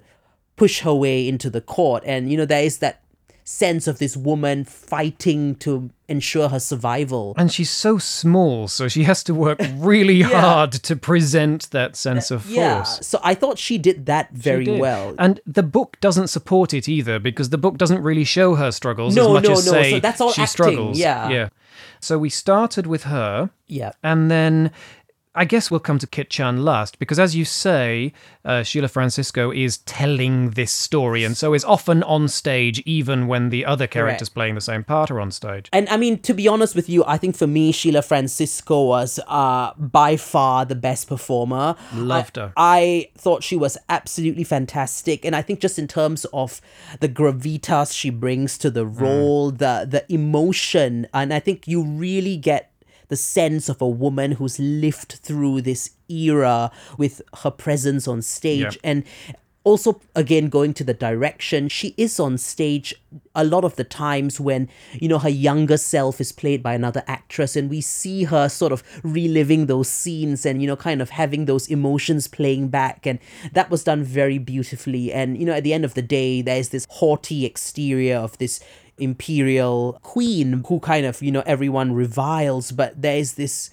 push 0.55 0.81
her 0.81 0.93
way 0.93 1.27
into 1.27 1.49
the 1.49 1.61
court 1.61 2.03
and 2.05 2.29
you 2.29 2.37
know 2.37 2.45
there 2.45 2.63
is 2.63 2.77
that 2.77 3.02
sense 3.43 3.87
of 3.87 3.99
this 3.99 4.15
woman 4.15 4.63
fighting 4.63 5.55
to 5.55 5.89
ensure 6.07 6.49
her 6.49 6.59
survival 6.59 7.33
And 7.37 7.51
she's 7.51 7.69
so 7.69 7.97
small, 7.97 8.67
so 8.67 8.87
she 8.87 9.03
has 9.03 9.23
to 9.23 9.33
work 9.33 9.59
really 9.77 10.21
hard 10.21 10.71
to 10.73 10.95
present 10.95 11.69
that 11.71 11.95
sense 11.95 12.31
uh, 12.31 12.35
of 12.35 12.43
force. 12.43 12.55
yeah 12.55 12.83
so 12.83 13.19
i 13.23 13.33
thought 13.33 13.57
she 13.57 13.77
did 13.77 14.05
that 14.05 14.31
very 14.31 14.65
did. 14.65 14.79
well 14.79 15.15
And 15.17 15.39
the 15.45 15.63
book 15.63 15.97
doesn't 16.01 16.27
support 16.27 16.73
it 16.73 16.87
either 16.87 17.19
because 17.19 17.49
the 17.49 17.57
book 17.57 17.77
doesn't 17.77 18.01
really 18.01 18.23
show 18.25 18.55
her 18.55 18.71
struggles 18.71 19.15
No, 19.15 19.27
as 19.27 19.33
much 19.33 19.43
no, 19.45 19.51
as 19.53 19.65
no, 19.65 19.71
say 19.71 19.91
so 19.91 19.99
that's 19.99 20.21
all 20.21 20.31
she 20.31 20.41
acting, 20.41 20.51
struggles. 20.51 20.99
yeah. 20.99 21.29
Yeah. 21.29 21.49
So 21.99 22.17
we 22.17 22.29
started 22.29 22.85
with 22.87 23.03
her 23.03 23.49
yeah 23.67 23.91
and 24.03 24.29
then 24.29 24.71
I 25.35 25.45
guess 25.45 25.71
we'll 25.71 25.79
come 25.79 25.97
to 25.97 26.05
Kit 26.05 26.29
Chan 26.29 26.63
last 26.63 26.99
because, 26.99 27.17
as 27.17 27.35
you 27.35 27.43
say, 27.43 28.13
uh, 28.45 28.61
Sheila 28.61 28.87
Francisco 28.87 29.51
is 29.51 29.79
telling 29.79 30.51
this 30.51 30.71
story 30.71 31.23
and 31.23 31.35
so 31.35 31.55
is 31.55 31.65
often 31.65 32.03
on 32.03 32.27
stage, 32.27 32.79
even 32.85 33.25
when 33.25 33.49
the 33.49 33.65
other 33.65 33.87
characters 33.87 34.29
playing 34.29 34.53
the 34.53 34.61
same 34.61 34.83
part 34.83 35.09
are 35.09 35.19
on 35.19 35.31
stage. 35.31 35.69
and 35.73 35.89
I 35.89 35.97
mean, 35.97 36.19
to 36.19 36.33
be 36.35 36.47
honest 36.47 36.75
with 36.75 36.87
you, 36.87 37.03
I 37.05 37.17
think 37.17 37.35
for 37.35 37.47
me, 37.47 37.71
Sheila 37.71 38.03
Francisco 38.03 38.85
was 38.85 39.19
uh, 39.27 39.73
by 39.75 40.17
far 40.17 40.65
the 40.65 40.75
best 40.75 41.07
performer. 41.07 41.75
Loved 41.93 42.35
her. 42.35 42.53
I 42.55 43.09
thought 43.17 43.43
she 43.43 43.55
was 43.55 43.77
absolutely 43.89 44.43
fantastic, 44.43 45.25
and 45.25 45.35
I 45.35 45.41
think 45.41 45.59
just 45.59 45.79
in 45.79 45.87
terms 45.87 46.25
of 46.25 46.61
the 46.99 47.09
gravitas 47.09 47.95
she 47.95 48.11
brings 48.11 48.57
to 48.59 48.69
the 48.69 48.85
role, 48.85 49.49
the 49.49 49.87
the 49.89 50.05
emotion, 50.13 51.07
and 51.13 51.33
I 51.33 51.39
think 51.39 51.67
you 51.67 51.83
really 51.83 52.37
get 52.37 52.72
the 53.13 53.17
sense 53.17 53.69
of 53.69 53.79
a 53.79 53.87
woman 53.87 54.31
who's 54.31 54.57
lived 54.57 55.19
through 55.21 55.61
this 55.61 55.91
era 56.09 56.71
with 56.97 57.21
her 57.43 57.51
presence 57.51 58.07
on 58.07 58.23
stage. 58.23 58.73
Yeah. 58.75 58.89
and 58.89 59.03
also 59.63 60.01
again 60.15 60.49
going 60.49 60.73
to 60.73 60.83
the 60.83 60.93
direction 60.93 61.69
she 61.69 61.93
is 61.95 62.19
on 62.19 62.37
stage 62.37 62.93
a 63.35 63.43
lot 63.43 63.63
of 63.63 63.75
the 63.75 63.83
times 63.83 64.39
when 64.39 64.67
you 64.99 65.07
know 65.07 65.19
her 65.19 65.29
younger 65.29 65.77
self 65.77 66.19
is 66.19 66.31
played 66.31 66.61
by 66.61 66.73
another 66.73 67.03
actress 67.07 67.55
and 67.55 67.69
we 67.69 67.81
see 67.81 68.23
her 68.23 68.49
sort 68.49 68.71
of 68.71 68.83
reliving 69.03 69.67
those 69.67 69.87
scenes 69.87 70.45
and 70.45 70.61
you 70.61 70.67
know 70.67 70.75
kind 70.75 71.01
of 71.01 71.11
having 71.11 71.45
those 71.45 71.67
emotions 71.67 72.27
playing 72.27 72.67
back. 72.67 73.05
And 73.05 73.19
that 73.53 73.69
was 73.69 73.83
done 73.83 74.03
very 74.03 74.37
beautifully. 74.37 75.13
And 75.13 75.37
you 75.37 75.45
know 75.45 75.53
at 75.53 75.63
the 75.63 75.73
end 75.73 75.85
of 75.85 75.93
the 75.93 76.01
day 76.01 76.41
there's 76.41 76.69
this 76.69 76.85
haughty 76.89 77.45
exterior 77.45 78.17
of 78.17 78.37
this 78.37 78.63
imperial 78.97 79.99
queen 80.01 80.63
who 80.67 80.79
kind 80.79 81.05
of 81.05 81.21
you 81.21 81.31
know 81.31 81.43
everyone 81.45 81.93
reviles 81.93 82.71
but 82.71 82.99
there's 83.01 83.33
this 83.33 83.69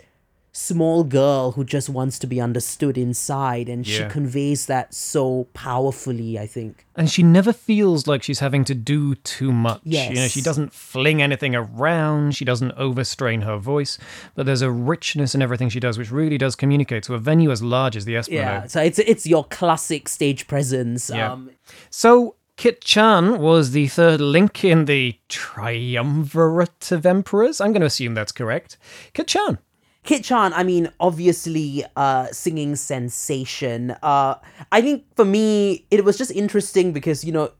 small 0.53 1.05
girl 1.05 1.53
who 1.53 1.63
just 1.65 1.89
wants 1.89 2.19
to 2.19 2.27
be 2.27 2.41
understood 2.41 2.99
inside 2.99 3.69
and 3.69 3.87
she 3.87 4.05
conveys 4.07 4.67
that 4.67 4.93
so 4.93 5.47
powerfully 5.55 6.37
i 6.41 6.47
think 6.47 6.85
And 6.97 7.09
she 7.09 7.23
never 7.23 7.53
feels 7.53 8.07
like 8.09 8.23
she's 8.25 8.41
having 8.41 8.65
to 8.65 8.75
do 8.75 9.15
too 9.15 9.53
much. 9.53 9.81
You 9.85 10.17
know, 10.17 10.29
she 10.29 10.43
doesn't 10.43 10.73
fling 10.75 11.23
anything 11.23 11.55
around, 11.55 12.35
she 12.37 12.45
doesn't 12.45 12.73
overstrain 12.73 13.41
her 13.43 13.57
voice, 13.57 13.97
but 14.35 14.45
there's 14.45 14.61
a 14.61 14.71
richness 14.71 15.35
in 15.35 15.41
everything 15.41 15.69
she 15.71 15.81
does 15.81 15.97
which 15.97 16.11
really 16.11 16.37
does 16.37 16.57
communicate 16.57 17.05
to 17.05 17.15
a 17.15 17.19
venue 17.19 17.51
as 17.53 17.63
large 17.63 17.97
as 17.97 18.05
the 18.05 18.17
Esplanade. 18.17 18.45
yeah 18.45 18.67
so 18.67 18.83
it's 18.83 18.99
it's 18.99 19.27
your 19.27 19.45
classic 19.45 20.09
stage 20.09 20.47
presence 20.49 21.11
Yeah. 21.11 21.33
um 21.33 21.51
So 21.91 22.35
Kit 22.61 22.83
Chan 22.83 23.39
was 23.39 23.71
the 23.71 23.89
third 23.89 24.21
link 24.21 24.63
in 24.67 24.85
the 24.85 25.19
triumvirate 25.31 26.93
of 26.93 27.07
emperors. 27.07 27.59
I'm 27.59 27.73
going 27.73 27.81
to 27.81 27.87
assume 27.87 28.13
that's 28.13 28.33
correct. 28.33 28.77
Kit 29.15 29.29
Chan. 29.29 29.57
Kit 30.03 30.25
Chan, 30.25 30.53
I 30.53 30.63
mean, 30.63 30.93
obviously, 31.01 31.87
uh, 31.97 32.27
singing 32.33 32.77
sensation. 32.77 33.93
Uh, 34.03 34.35
I 34.71 34.83
think 34.83 35.07
for 35.17 35.25
me, 35.25 35.87
it 35.91 36.05
was 36.05 36.19
just 36.19 36.33
interesting 36.33 36.93
because 36.93 37.25
you 37.25 37.33
know, 37.33 37.53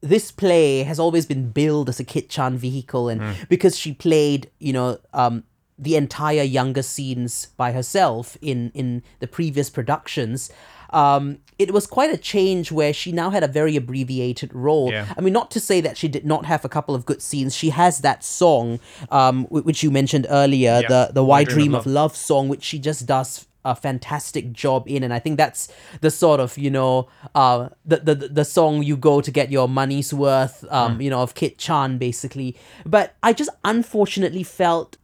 this 0.00 0.30
play 0.30 0.84
has 0.84 1.00
always 1.00 1.26
been 1.26 1.50
billed 1.50 1.88
as 1.88 1.98
a 1.98 2.04
Kit 2.04 2.30
Chan 2.30 2.56
vehicle, 2.56 3.08
and 3.08 3.48
because 3.48 3.76
she 3.76 3.94
played, 3.94 4.48
you 4.60 4.72
know, 4.72 5.00
um, 5.12 5.42
the 5.76 5.96
entire 5.96 6.44
younger 6.44 6.82
scenes 6.82 7.46
by 7.56 7.72
herself 7.72 8.38
in 8.40 8.70
in 8.74 9.02
the 9.18 9.26
previous 9.26 9.70
productions. 9.70 10.52
Um, 10.90 11.40
it 11.58 11.72
was 11.72 11.86
quite 11.86 12.12
a 12.12 12.18
change 12.18 12.70
where 12.70 12.92
she 12.92 13.12
now 13.12 13.30
had 13.30 13.42
a 13.42 13.48
very 13.48 13.76
abbreviated 13.76 14.52
role. 14.54 14.90
Yeah. 14.90 15.12
I 15.16 15.20
mean, 15.22 15.32
not 15.32 15.50
to 15.52 15.60
say 15.60 15.80
that 15.80 15.96
she 15.96 16.06
did 16.08 16.26
not 16.26 16.44
have 16.44 16.64
a 16.64 16.68
couple 16.68 16.94
of 16.94 17.06
good 17.06 17.22
scenes. 17.22 17.54
She 17.56 17.70
has 17.70 18.00
that 18.00 18.22
song, 18.22 18.78
um, 19.10 19.46
which 19.46 19.82
you 19.82 19.90
mentioned 19.90 20.26
earlier, 20.28 20.80
Yeah. 20.82 20.88
the 20.88 21.10
the 21.14 21.24
Why 21.24 21.44
Dream 21.44 21.74
of 21.74 21.86
Love 21.86 22.14
song, 22.16 22.48
which 22.48 22.62
she 22.62 22.78
just 22.78 23.06
does 23.06 23.46
a 23.64 23.74
fantastic 23.74 24.52
job 24.52 24.84
in, 24.86 25.02
and 25.02 25.12
I 25.12 25.18
think 25.18 25.38
that's 25.38 25.66
the 26.00 26.10
sort 26.10 26.38
of 26.40 26.56
you 26.56 26.70
know, 26.70 27.08
uh, 27.34 27.70
the 27.84 27.96
the 27.96 28.14
the 28.14 28.44
song 28.44 28.82
you 28.82 28.96
go 28.96 29.20
to 29.20 29.30
get 29.30 29.50
your 29.50 29.68
money's 29.68 30.12
worth, 30.14 30.64
um, 30.70 31.00
you 31.00 31.10
know, 31.10 31.20
of 31.22 31.34
Kit 31.34 31.58
Chan 31.58 31.98
basically. 31.98 32.54
But 32.84 33.16
I 33.22 33.32
just 33.32 33.50
unfortunately 33.64 34.42
felt 34.44 34.98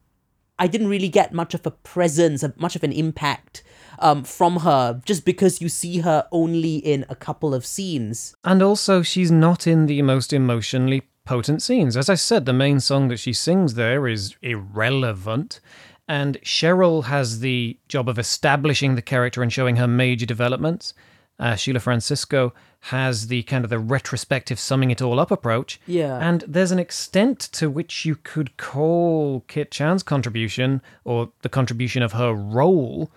I 0.59 0.67
didn't 0.69 0.89
really 0.89 1.09
get 1.09 1.33
much 1.33 1.55
of 1.55 1.67
a 1.67 1.71
presence, 1.73 2.45
much 2.57 2.77
of 2.77 2.85
an 2.85 2.93
impact 2.93 3.65
um, 4.03 4.25
from 4.25 4.59
her, 4.59 5.01
just 5.05 5.25
because 5.25 5.61
you 5.61 5.69
see 5.69 6.01
her 6.01 6.27
only 6.33 6.77
in 6.77 7.07
a 7.09 7.15
couple 7.15 7.55
of 7.55 7.65
scenes. 7.65 8.35
And 8.45 8.63
also, 8.63 9.03
she's 9.03 9.31
not 9.31 9.67
in 9.67 9.87
the 9.87 10.03
most 10.03 10.33
emotionally 10.33 11.03
potent 11.25 11.63
scenes. 11.63 11.97
As 11.97 12.11
I 12.11 12.17
said, 12.17 12.45
the 12.45 12.53
main 12.53 12.81
song 12.81 13.09
that 13.09 13.21
she 13.21 13.33
sings 13.33 13.75
there 13.75 14.07
is 14.09 14.37
irrelevant. 14.43 15.61
And 16.09 16.41
Cheryl 16.43 17.05
has 17.05 17.41
the 17.41 17.79
job 17.89 18.09
of 18.09 18.19
establishing 18.19 18.97
the 18.97 19.03
character 19.03 19.43
and 19.43 19.53
showing 19.53 19.77
her 19.77 19.87
major 19.87 20.27
developments. 20.27 20.95
Uh, 21.39 21.55
Sheila 21.55 21.81
Francisco 21.81 22.53
has 22.87 23.29
the 23.29 23.45
kind 23.45 23.65
of 23.65 23.71
the 23.71 23.79
retrospective 23.79 24.59
summing 24.59 24.91
it 24.91 25.01
all 25.01 25.21
up 25.21 25.31
approach. 25.31 25.81
Yeah. 25.87 26.19
And 26.19 26.45
there's 26.47 26.73
an 26.73 26.81
extent 26.81 27.39
to 27.53 27.71
which 27.71 28.05
you 28.05 28.17
could 28.17 28.57
call 28.57 29.45
Kit 29.47 29.71
Chan's 29.71 30.03
contribution 30.03 30.83
or 31.05 31.31
the 31.43 31.49
contribution 31.49 32.03
of 32.03 32.13
her 32.13 32.33
role 32.33 33.11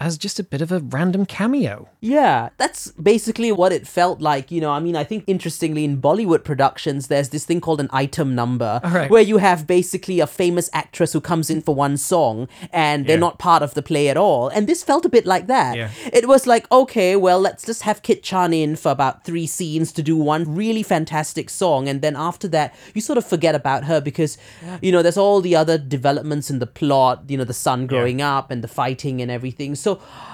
as 0.00 0.16
just 0.16 0.40
a 0.40 0.42
bit 0.42 0.62
of 0.62 0.72
a 0.72 0.80
random 0.80 1.26
cameo. 1.26 1.88
Yeah, 2.00 2.48
that's 2.56 2.90
basically 2.92 3.52
what 3.52 3.70
it 3.72 3.86
felt 3.86 4.20
like. 4.20 4.50
You 4.50 4.60
know, 4.62 4.70
I 4.70 4.80
mean, 4.80 4.96
I 4.96 5.04
think 5.04 5.24
interestingly 5.26 5.84
in 5.84 6.00
Bollywood 6.00 6.42
productions, 6.42 7.08
there's 7.08 7.28
this 7.28 7.44
thing 7.44 7.60
called 7.60 7.80
an 7.80 7.90
item 7.92 8.34
number 8.34 8.80
right. 8.82 9.10
where 9.10 9.22
you 9.22 9.36
have 9.36 9.66
basically 9.66 10.18
a 10.20 10.26
famous 10.26 10.70
actress 10.72 11.12
who 11.12 11.20
comes 11.20 11.50
in 11.50 11.60
for 11.60 11.74
one 11.74 11.98
song 11.98 12.48
and 12.72 13.06
they're 13.06 13.16
Yeah. 13.16 13.20
not 13.20 13.38
part 13.38 13.62
of 13.62 13.74
the 13.74 13.82
play 13.82 14.08
at 14.08 14.16
all. 14.16 14.48
And 14.48 14.66
this 14.66 14.82
felt 14.82 15.04
a 15.04 15.10
bit 15.10 15.26
like 15.26 15.46
that. 15.48 15.76
Yeah. 15.76 15.90
It 16.12 16.26
was 16.26 16.46
like, 16.46 16.70
okay, 16.72 17.14
well, 17.16 17.38
let's 17.38 17.66
just 17.66 17.82
have 17.82 18.02
Kit 18.02 18.22
Chan 18.22 18.54
in 18.54 18.76
for 18.76 18.90
about 18.90 19.24
three 19.24 19.46
scenes 19.46 19.92
to 19.92 20.02
do 20.02 20.16
one 20.16 20.54
really 20.56 20.82
fantastic 20.82 21.50
song. 21.50 21.88
And 21.88 22.00
then 22.00 22.16
after 22.16 22.48
that, 22.48 22.74
you 22.94 23.02
sort 23.02 23.18
of 23.18 23.26
forget 23.26 23.54
about 23.54 23.84
her 23.84 24.00
because, 24.00 24.38
you 24.80 24.90
know, 24.92 25.02
there's 25.02 25.18
all 25.18 25.42
the 25.42 25.54
other 25.54 25.76
developments 25.76 26.48
in 26.50 26.58
the 26.58 26.66
plot, 26.66 27.24
you 27.28 27.36
know, 27.36 27.44
the 27.44 27.52
son 27.52 27.86
growing 27.86 28.22
up 28.22 28.50
and 28.50 28.64
the 28.64 28.68
fighting 28.68 29.20
and 29.20 29.30
everything. 29.30 29.74
So, 29.74 29.89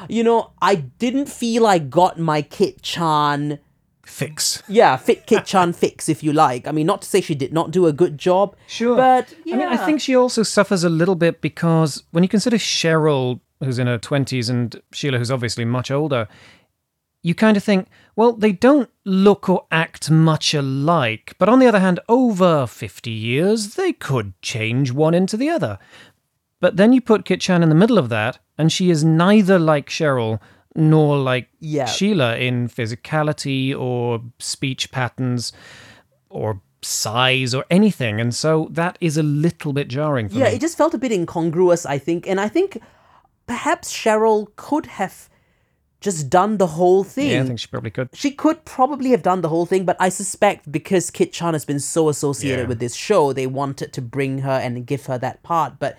you 0.09 0.23
know, 0.23 0.53
I 0.61 0.75
didn't 0.77 1.29
feel 1.29 1.67
I 1.67 1.79
got 1.79 2.19
my 2.19 2.43
Kit 2.43 2.83
Chan 2.83 3.59
Fix. 4.05 4.63
yeah, 4.69 4.97
fit 4.97 5.27
Kit 5.27 5.45
Chan 5.45 5.73
fix 5.83 6.09
if 6.09 6.23
you 6.23 6.33
like. 6.33 6.67
I 6.67 6.73
mean, 6.73 6.87
not 6.87 7.03
to 7.03 7.09
say 7.09 7.21
she 7.21 7.35
did 7.35 7.53
not 7.53 7.71
do 7.71 7.87
a 7.87 7.93
good 7.93 8.19
job. 8.19 8.57
Sure. 8.67 8.97
But 8.97 9.35
I 9.47 9.57
mean, 9.57 9.69
I 9.69 9.77
think 9.77 10.01
she 10.01 10.15
also 10.15 10.43
suffers 10.43 10.85
a 10.85 10.89
little 10.89 11.17
bit 11.17 11.41
because 11.41 12.05
when 12.13 12.23
you 12.23 12.29
consider 12.29 12.57
Cheryl, 12.57 13.41
who's 13.63 13.79
in 13.79 13.87
her 13.89 13.99
20s, 13.99 14.49
and 14.49 14.81
Sheila, 14.93 15.19
who's 15.19 15.31
obviously 15.31 15.65
much 15.65 15.91
older, 15.91 16.29
you 17.23 17.35
kind 17.35 17.57
of 17.57 17.65
think, 17.65 17.89
well, 18.15 18.33
they 18.33 18.53
don't 18.53 18.89
look 19.05 19.49
or 19.49 19.67
act 19.73 20.09
much 20.11 20.55
alike. 20.55 21.35
But 21.39 21.49
on 21.49 21.59
the 21.59 21.67
other 21.67 21.81
hand, 21.81 21.99
over 22.09 22.69
50 22.69 23.11
years, 23.11 23.75
they 23.75 23.93
could 23.93 24.41
change 24.41 24.93
one 24.93 25.15
into 25.15 25.37
the 25.37 25.49
other. 25.49 25.81
But 26.61 26.77
then 26.77 26.93
you 26.93 27.01
put 27.01 27.25
Kit 27.25 27.41
Chan 27.41 27.65
in 27.65 27.69
the 27.69 27.75
middle 27.75 27.99
of 27.99 28.09
that, 28.11 28.39
and 28.59 28.71
she 28.73 28.91
is 28.91 29.05
neither 29.05 29.59
like 29.59 29.89
Cheryl 29.89 30.41
nor 30.75 31.17
like 31.19 31.49
Yeah. 31.61 31.87
Sheila 31.87 32.37
in 32.37 32.69
physicality 32.69 33.79
or 33.79 34.21
speech 34.39 34.91
patterns 34.93 35.53
or 36.29 36.61
size 36.83 37.55
or 37.55 37.65
anything. 37.71 38.21
And 38.21 38.35
so 38.35 38.69
that 38.73 38.99
is 39.01 39.17
a 39.17 39.23
little 39.23 39.73
bit 39.73 39.89
jarring 39.89 40.29
for 40.29 40.37
yeah, 40.37 40.45
me. 40.51 40.57
it 40.57 40.61
just 40.61 40.77
felt 40.77 40.95
a 40.95 40.99
bit 40.99 41.13
incongruous, 41.13 41.87
I 41.87 41.99
think. 41.99 42.27
And 42.29 42.41
I 42.41 42.49
think 42.49 42.81
perhaps 43.47 43.93
Cheryl 43.93 44.49
could 44.57 44.87
have 44.87 45.29
just 46.01 46.29
done 46.29 46.59
the 46.59 46.67
whole 46.69 47.03
thing. 47.05 47.31
yeah, 47.31 47.41
I 47.41 47.47
think 47.47 47.59
she 47.59 47.69
probably 47.69 47.91
could. 47.91 48.11
she 48.13 48.31
could 48.31 48.65
probably 48.67 49.11
have 49.11 49.23
done 49.23 49.41
the 49.41 49.49
whole 49.49 49.65
thing, 49.67 49.85
but 49.87 49.97
I 49.99 50.11
suspect 50.11 50.71
because 50.71 51.11
Kit 51.11 51.33
Chan 51.33 51.55
has 51.55 51.65
been 51.65 51.81
so 51.81 52.11
associated 52.11 52.65
Yeah. 52.65 52.69
with 52.69 52.81
this 52.81 52.95
show, 52.95 53.33
they 53.33 53.47
wanted 53.47 53.93
to 53.95 54.03
bring 54.03 54.39
her 54.41 54.51
and 54.63 54.87
give 54.87 55.07
her 55.07 55.17
that 55.19 55.43
part. 55.43 55.79
But 55.79 55.97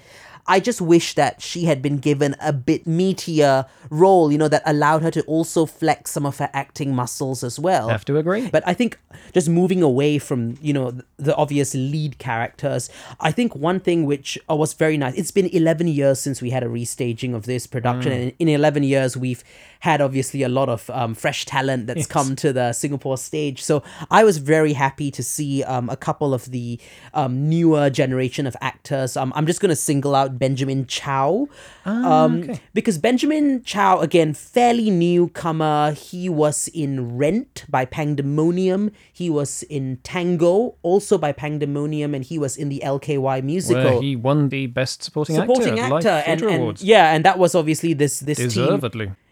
I 0.48 0.60
just 0.60 0.82
wish 0.82 1.16
that 1.16 1.42
she 1.42 1.66
had 1.66 1.82
been 1.82 1.98
given 1.98 2.36
a 2.40 2.54
bit 2.54 2.86
meatier 2.86 3.68
role, 3.90 4.32
you 4.32 4.38
know, 4.38 4.48
that 4.48 4.64
allowed 4.66 5.04
her 5.04 5.12
to 5.12 5.22
also 5.24 5.66
flex 5.66 6.12
some 6.12 6.26
of 6.26 6.38
her 6.38 6.50
acting 6.54 6.96
muscles 6.96 7.44
as 7.44 7.60
well. 7.60 7.90
Have 7.90 8.06
to 8.06 8.18
agree. 8.18 8.50
But 8.50 8.64
I 8.66 8.74
think 8.74 8.98
just 9.34 9.50
moving 9.50 9.82
away 9.82 10.20
from, 10.20 10.58
you 10.62 10.74
know, 10.74 10.94
the 11.18 11.36
obvious 11.36 11.74
lead 11.74 12.18
characters, 12.18 12.90
I 13.20 13.32
think 13.32 13.56
one 13.56 13.80
thing 13.80 14.06
which 14.06 14.38
uh, 14.50 14.56
was 14.56 14.74
very 14.74 14.98
nice, 14.98 15.16
it's 15.16 15.32
been 15.32 15.48
11 15.48 15.88
years 15.88 16.20
since 16.20 16.42
we 16.42 16.50
had 16.50 16.64
a 16.64 16.68
restaging 16.68 17.36
of 17.36 17.46
this 17.46 17.68
production. 17.68 18.12
And 18.12 18.34
in 18.40 18.48
11 18.48 18.84
years, 18.84 19.18
we've 19.18 19.44
had 19.82 20.02
obviously 20.02 20.44
a 20.44 20.50
lot 20.50 20.70
of 20.70 20.90
um, 20.90 21.14
fresh 21.14 21.46
talent 21.46 21.88
that's 21.88 22.06
come 22.08 22.36
to 22.38 22.52
the 22.54 22.74
Singapore 22.74 23.18
stage. 23.18 23.62
So 23.64 23.84
I 24.12 24.24
was 24.24 24.38
very 24.38 24.74
happy 24.74 25.12
to 25.12 25.24
see 25.24 25.64
um, 25.64 25.90
a 25.90 25.96
couple 25.98 26.34
of 26.34 26.52
the 26.52 26.80
um, 27.14 27.48
newer 27.50 27.90
generation 27.90 28.48
of 28.48 28.56
actors. 28.62 29.16
Um, 29.18 29.32
I'm 29.36 29.46
just 29.46 29.62
going 29.62 29.70
to 29.70 29.76
single 29.76 30.16
out 30.16 30.40
Benjamin 30.40 30.86
Chow. 30.88 31.48
um, 31.86 32.52
Because 32.74 32.98
Benjamin 32.98 33.64
Chow, 33.64 34.00
again, 34.00 34.34
fairly 34.34 34.90
newcomer. 34.90 35.92
He 35.94 36.30
was 36.30 36.68
in 36.70 37.18
Rent 37.18 37.66
by 37.70 37.86
Pangdemonium. 37.86 38.92
He 39.14 39.30
was 39.30 39.64
in 39.64 39.98
Tango, 40.04 40.76
also 40.84 41.18
by 41.18 41.34
Pangdemonium, 41.34 42.16
and 42.16 42.24
he 42.24 42.38
was 42.40 42.58
in 42.58 42.70
the 42.70 42.82
LKY 42.84 43.44
musical. 43.44 43.84
Where 43.84 44.02
he 44.02 44.16
won 44.16 44.50
the 44.50 44.68
best 44.68 45.04
supporting, 45.04 45.36
supporting 45.36 45.80
actor, 45.80 45.94
actor, 45.94 46.10
Life 46.10 46.24
and, 46.28 46.42
and 46.42 46.62
Awards. 46.62 46.84
yeah, 46.84 47.14
and 47.14 47.26
that 47.26 47.38
was 47.40 47.56
obviously 47.56 47.94
this 47.94 48.20
this 48.20 48.38
team. 48.38 48.80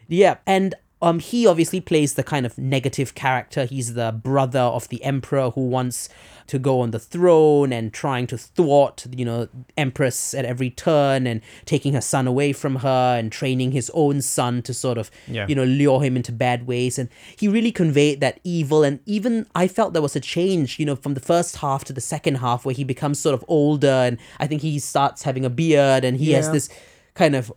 Yeah, 0.07 0.37
and 0.45 0.75
um, 1.01 1.19
he 1.19 1.45
obviously 1.45 1.81
plays 1.81 2.13
the 2.15 2.23
kind 2.23 2.45
of 2.45 2.57
negative 2.57 3.13
character. 3.15 3.65
He's 3.65 3.93
the 3.93 4.11
brother 4.11 4.59
of 4.59 4.87
the 4.89 5.03
emperor 5.03 5.51
who 5.51 5.67
wants 5.67 6.09
to 6.47 6.57
go 6.59 6.79
on 6.81 6.91
the 6.91 6.99
throne 6.99 7.73
and 7.73 7.91
trying 7.91 8.27
to 8.27 8.37
thwart, 8.37 9.05
you 9.15 9.25
know, 9.25 9.47
empress 9.77 10.33
at 10.33 10.45
every 10.45 10.69
turn 10.69 11.25
and 11.27 11.41
taking 11.65 11.93
her 11.93 12.01
son 12.01 12.27
away 12.27 12.53
from 12.53 12.77
her 12.77 13.17
and 13.17 13.31
training 13.31 13.71
his 13.71 13.91
own 13.93 14.21
son 14.21 14.61
to 14.61 14.73
sort 14.73 14.97
of, 14.97 15.09
Yeah. 15.27 15.45
you 15.47 15.55
know, 15.55 15.63
lure 15.63 16.01
him 16.03 16.15
into 16.15 16.31
bad 16.31 16.65
ways. 16.67 16.97
And 16.99 17.09
he 17.35 17.47
really 17.47 17.71
conveyed 17.71 18.21
that 18.21 18.39
evil. 18.43 18.83
And 18.83 18.99
even 19.05 19.47
I 19.55 19.67
felt 19.67 19.93
there 19.93 20.01
was 20.03 20.15
a 20.15 20.19
change, 20.19 20.79
you 20.79 20.85
know, 20.85 20.95
from 20.95 21.15
the 21.15 21.19
first 21.19 21.57
half 21.57 21.83
to 21.85 21.93
the 21.93 22.01
second 22.01 22.35
half 22.35 22.63
where 22.63 22.75
he 22.75 22.83
becomes 22.83 23.19
sort 23.19 23.33
of 23.33 23.43
older 23.47 23.87
and 23.87 24.17
I 24.39 24.45
think 24.47 24.61
he 24.61 24.77
starts 24.79 25.23
having 25.23 25.45
a 25.45 25.49
beard 25.49 26.03
and 26.05 26.15
he 26.17 26.31
has 26.33 26.51
this 26.51 26.69
kind 27.15 27.35
of 27.35 27.51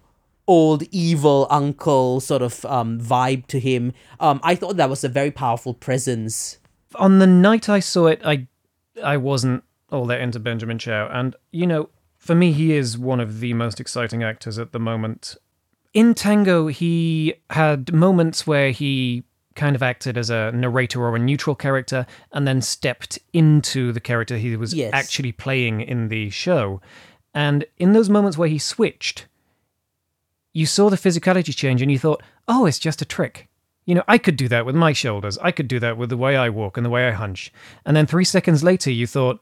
old 0.49 0.83
evil 0.91 1.47
uncle 1.51 2.19
sort 2.19 2.43
of 2.43 2.65
um, 2.65 2.99
vibe 3.01 3.47
to 3.47 3.61
him. 3.61 3.93
Um, 4.19 4.41
I 4.43 4.57
thought 4.57 4.77
that 4.79 4.91
was 4.91 5.05
a 5.05 5.09
very 5.09 5.31
powerful 5.31 5.75
presence. 5.75 6.59
On 6.97 7.21
the 7.21 7.27
night 7.27 7.69
I 7.69 7.79
saw 7.81 8.07
it, 8.07 8.21
I 8.25 8.49
I 9.05 9.17
wasn't 9.19 9.63
all 9.93 10.07
that 10.07 10.21
into 10.21 10.41
Benjamin 10.41 10.79
Chow, 10.79 11.09
and 11.13 11.37
you 11.53 11.67
know, 11.67 11.91
for 12.17 12.35
me, 12.35 12.53
he 12.53 12.73
is 12.75 12.99
one 12.99 13.21
of 13.21 13.39
the 13.41 13.55
most 13.55 13.79
exciting 13.79 14.25
actors 14.25 14.59
at 14.59 14.73
the 14.73 14.81
moment. 14.81 15.37
In 15.95 16.15
Tango, 16.15 16.67
he 16.67 17.35
had 17.51 17.93
moments 17.93 18.47
where 18.47 18.71
he 18.71 19.23
kind 19.55 19.75
of 19.75 19.83
acted 19.83 20.17
as 20.17 20.31
a 20.31 20.53
narrator 20.53 21.03
or 21.03 21.17
a 21.17 21.19
neutral 21.19 21.57
character, 21.57 22.07
and 22.33 22.47
then 22.47 22.61
stepped 22.63 23.19
into 23.33 23.93
the 23.93 24.01
character 24.01 24.37
he 24.39 24.57
was 24.57 24.73
Yes. 24.75 24.91
actually 24.95 25.33
playing 25.33 25.81
in 25.81 26.09
the 26.09 26.31
show. 26.31 26.81
And 27.35 27.65
in 27.77 27.93
those 27.93 28.09
moments 28.09 28.39
where 28.39 28.49
he 28.49 28.59
switched, 28.59 29.27
you 30.59 30.67
saw 30.67 30.91
the 30.91 30.97
physicality 30.97 31.55
change 31.55 31.81
and 31.83 31.91
you 31.93 31.99
thought, 31.99 32.23
oh, 32.49 32.67
it's 32.67 32.79
just 32.81 33.01
a 33.03 33.05
trick. 33.17 33.49
You 33.87 33.95
know, 33.95 34.05
I 34.09 34.19
could 34.19 34.37
do 34.37 34.49
that 34.49 34.67
with 34.67 34.75
my 34.75 34.93
shoulders. 34.93 35.39
I 35.39 35.51
could 35.53 35.69
do 35.69 35.79
that 35.81 35.97
with 35.97 36.11
the 36.11 36.17
way 36.17 36.37
I 36.37 36.49
walk 36.49 36.77
and 36.77 36.85
the 36.85 36.91
way 36.91 37.07
I 37.09 37.13
hunch. 37.13 37.53
And 37.87 37.97
then 37.97 38.07
three 38.07 38.25
seconds 38.25 38.63
later, 38.65 38.91
you 38.91 39.07
thought, 39.07 39.41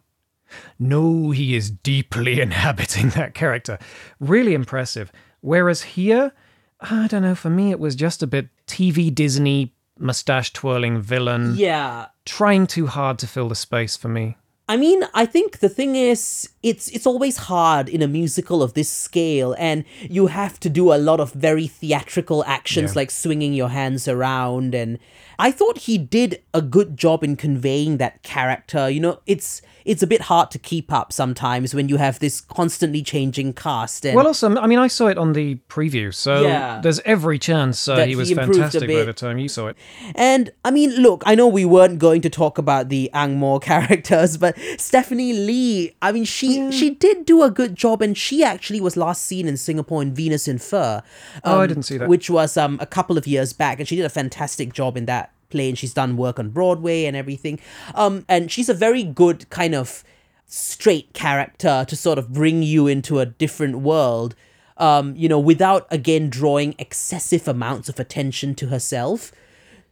no, 0.79 1.31
he 1.31 1.57
is 1.57 1.70
deeply 1.70 2.40
inhabiting 2.46 3.09
that 3.11 3.35
character. 3.35 3.79
Really 4.20 4.55
impressive. 4.55 5.11
Whereas 5.40 5.83
here, 5.83 6.33
I 6.81 7.07
don't 7.09 7.22
know, 7.22 7.35
for 7.35 7.50
me, 7.50 7.70
it 7.70 7.81
was 7.81 7.96
just 7.96 8.22
a 8.22 8.26
bit 8.26 8.48
TV 8.66 9.12
Disney, 9.12 9.72
mustache 9.98 10.52
twirling 10.52 11.00
villain, 11.00 11.55
Yeah. 11.57 12.07
trying 12.24 12.66
too 12.66 12.87
hard 12.87 13.18
to 13.20 13.26
fill 13.26 13.48
the 13.48 13.55
space 13.55 13.96
for 13.96 14.09
me. 14.09 14.37
I 14.68 14.76
mean, 14.76 15.05
I 15.14 15.26
think 15.26 15.61
the 15.61 15.68
thing 15.68 15.94
is, 15.94 16.48
it's 16.62 16.88
it's 16.88 17.07
always 17.07 17.37
hard 17.37 17.88
in 17.88 18.02
a 18.02 18.09
musical 18.09 18.64
of 18.64 18.74
this 18.74 18.90
scale, 18.90 19.55
and 19.59 19.85
you 20.11 20.26
have 20.26 20.59
to 20.61 20.68
do 20.68 20.92
a 20.92 20.98
lot 20.98 21.20
of 21.20 21.33
very 21.33 21.68
theatrical 21.68 22.44
actions, 22.46 22.90
Yeah. 22.90 23.00
like 23.00 23.12
swinging 23.12 23.55
your 23.55 23.68
hands 23.68 24.09
around. 24.09 24.74
And 24.74 24.98
I 25.38 25.52
thought 25.52 25.79
he 25.79 25.98
did 25.98 26.42
a 26.52 26.61
good 26.62 26.96
job 26.96 27.22
in 27.22 27.37
conveying 27.37 27.98
that 27.98 28.24
character. 28.24 28.90
You 28.90 28.98
know, 29.00 29.20
it's 29.24 29.62
it's 29.87 30.03
a 30.03 30.07
bit 30.07 30.22
hard 30.22 30.51
to 30.51 30.59
keep 30.59 30.92
up 30.92 31.12
sometimes 31.12 31.72
when 31.75 31.88
you 31.88 31.96
have 31.96 32.18
this 32.18 32.40
constantly 32.40 33.03
changing 33.03 33.53
cast. 33.55 34.05
And 34.05 34.16
Well, 34.16 34.27
also, 34.27 34.55
I 34.57 34.66
mean, 34.66 34.81
I 34.81 34.88
saw 34.88 35.07
it 35.07 35.16
on 35.16 35.33
the 35.33 35.55
preview, 35.68 36.12
so 36.12 36.42
Yeah. 36.42 36.81
there's 36.83 37.01
every 37.01 37.38
chance 37.38 37.87
uh, 37.87 38.05
he 38.05 38.16
was 38.16 38.29
he 38.29 38.35
fantastic 38.35 38.88
by 38.88 39.05
the 39.05 39.12
time 39.12 39.38
you 39.38 39.49
saw 39.49 39.68
it. 39.68 39.77
And 40.16 40.51
I 40.64 40.72
mean, 40.72 40.90
look, 40.96 41.22
I 41.25 41.37
know 41.37 41.46
we 41.46 41.64
weren't 41.64 42.01
going 42.01 42.20
to 42.22 42.31
talk 42.31 42.59
about 42.59 42.88
the 42.88 43.11
ang 43.14 43.38
moh 43.38 43.59
characters, 43.70 44.37
but 44.37 44.59
Stephanie 44.77 45.33
Lee, 45.33 45.94
I 46.03 46.11
mean, 46.11 46.25
she 46.25 46.72
she 46.72 46.90
did 46.90 47.25
do 47.25 47.42
a 47.42 47.51
good 47.51 47.77
job, 47.77 48.03
and 48.03 48.18
she 48.18 48.42
actually 48.42 48.81
was 48.81 48.96
last 48.96 49.22
seen 49.22 49.46
in 49.46 49.57
Singapore 49.57 50.03
in 50.03 50.12
Venus 50.12 50.49
in 50.49 50.59
Fur. 50.59 51.03
Oh, 51.44 51.61
I 51.61 51.62
um, 51.62 51.68
didn't 51.68 51.85
see 51.85 51.99
that. 51.99 52.09
Which 52.09 52.29
was 52.29 52.57
um 52.57 52.79
a 52.81 52.87
couple 52.87 53.16
of 53.16 53.27
years 53.27 53.53
back, 53.53 53.79
and 53.79 53.87
she 53.87 53.94
did 53.94 54.05
a 54.05 54.11
fantastic 54.11 54.72
job 54.72 54.96
in 54.96 55.07
that 55.07 55.31
play, 55.48 55.68
and 55.68 55.78
she's 55.78 55.94
done 55.94 56.16
work 56.16 56.38
on 56.38 56.50
Broadway 56.50 57.04
and 57.04 57.16
everything. 57.16 57.59
Um, 57.94 58.24
and 58.28 58.50
she's 58.50 58.68
a 58.68 58.74
very 58.74 59.02
good 59.02 59.48
kind 59.50 59.74
of 59.74 60.04
straight 60.46 61.12
character 61.12 61.85
to 61.88 61.96
sort 61.96 62.18
of 62.18 62.32
bring 62.32 62.62
you 62.62 62.87
into 62.87 63.18
a 63.18 63.26
different 63.26 63.80
world 63.80 64.37
um 64.76 65.12
you 65.16 65.28
know 65.28 65.40
without 65.40 65.87
again 65.90 66.30
drawing 66.30 66.74
excessive 66.78 67.48
amounts 67.48 67.88
of 67.88 67.98
attention 67.98 68.54
to 68.54 68.68
herself. 68.68 69.32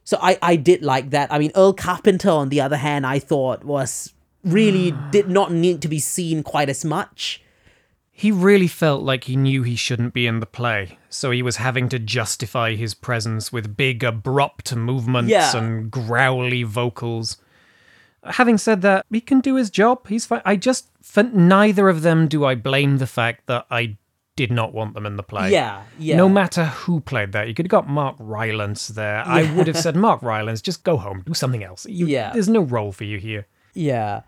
So 0.05 0.19
i 0.21 0.39
i 0.43 0.57
did 0.57 0.83
like 0.83 1.11
that. 1.11 1.33
I 1.33 1.39
mean 1.39 1.51
earl 1.57 1.73
carpenter 1.73 2.31
on 2.31 2.51
the 2.51 2.61
other 2.61 2.77
hand 2.77 3.07
i 3.07 3.19
thought 3.19 3.65
was 3.65 4.13
really 4.45 4.93
did 5.11 5.29
not 5.29 5.51
need 5.51 5.83
to 5.83 5.89
be 5.89 5.99
seen 5.99 6.43
quite 6.43 6.69
as 6.69 6.85
much 6.85 7.43
He 8.17 8.31
really 8.31 8.69
felt 8.69 9.03
like 9.03 9.25
he 9.25 9.35
knew 9.35 9.65
he 9.65 9.75
shouldn't 9.75 10.15
be 10.15 10.27
in 10.29 10.39
the 10.39 10.47
play, 10.47 10.99
so 11.11 11.33
he 11.33 11.43
was 11.43 11.57
having 11.57 11.89
to 11.89 11.99
justify 11.99 12.77
his 12.77 12.95
presence 12.95 13.53
with 13.53 13.77
big, 13.77 14.05
abrupt 14.05 14.75
movements 14.77 15.31
Yeah. 15.33 15.57
and 15.57 15.91
growly 15.91 16.63
vocals. 16.63 17.39
Having 18.25 18.59
said 18.59 18.83
that, 18.83 19.05
he 19.11 19.21
can 19.21 19.41
do 19.41 19.57
his 19.57 19.69
job. 19.69 20.07
He's 20.07 20.27
fine. 20.27 20.43
I 20.45 20.55
just, 20.55 20.89
for 21.03 21.25
neither 21.25 21.89
of 21.89 22.03
them 22.03 22.29
do 22.29 22.45
I 22.45 22.55
blame 22.55 22.99
the 22.99 23.07
fact 23.09 23.47
that 23.47 23.67
I 23.69 23.97
did 24.37 24.53
not 24.53 24.73
want 24.73 24.95
them 24.95 25.07
in 25.07 25.17
the 25.17 25.23
play. 25.25 25.51
Yeah, 25.51 25.83
yeah. 25.99 26.17
No 26.17 26.29
matter 26.29 26.67
who 26.67 27.01
played 27.01 27.33
that, 27.33 27.49
you 27.49 27.55
could 27.55 27.67
have 27.67 27.71
got 27.71 27.89
Mark 27.89 28.15
Rylance 28.21 28.89
there. 28.89 29.23
I 29.27 29.53
would 29.55 29.67
have 29.67 29.77
said, 29.77 29.97
Mark 29.97 30.23
Rylance, 30.33 30.63
just 30.63 30.85
go 30.85 30.97
home, 30.97 31.23
do 31.27 31.35
something 31.35 31.65
else. 31.65 31.85
You, 31.87 32.07
Yeah. 32.07 32.33
There's 32.33 32.49
no 32.49 32.61
role 32.63 32.93
for 32.93 33.05
you 33.05 33.19
here. 33.19 33.47
Yeah. 33.75 34.23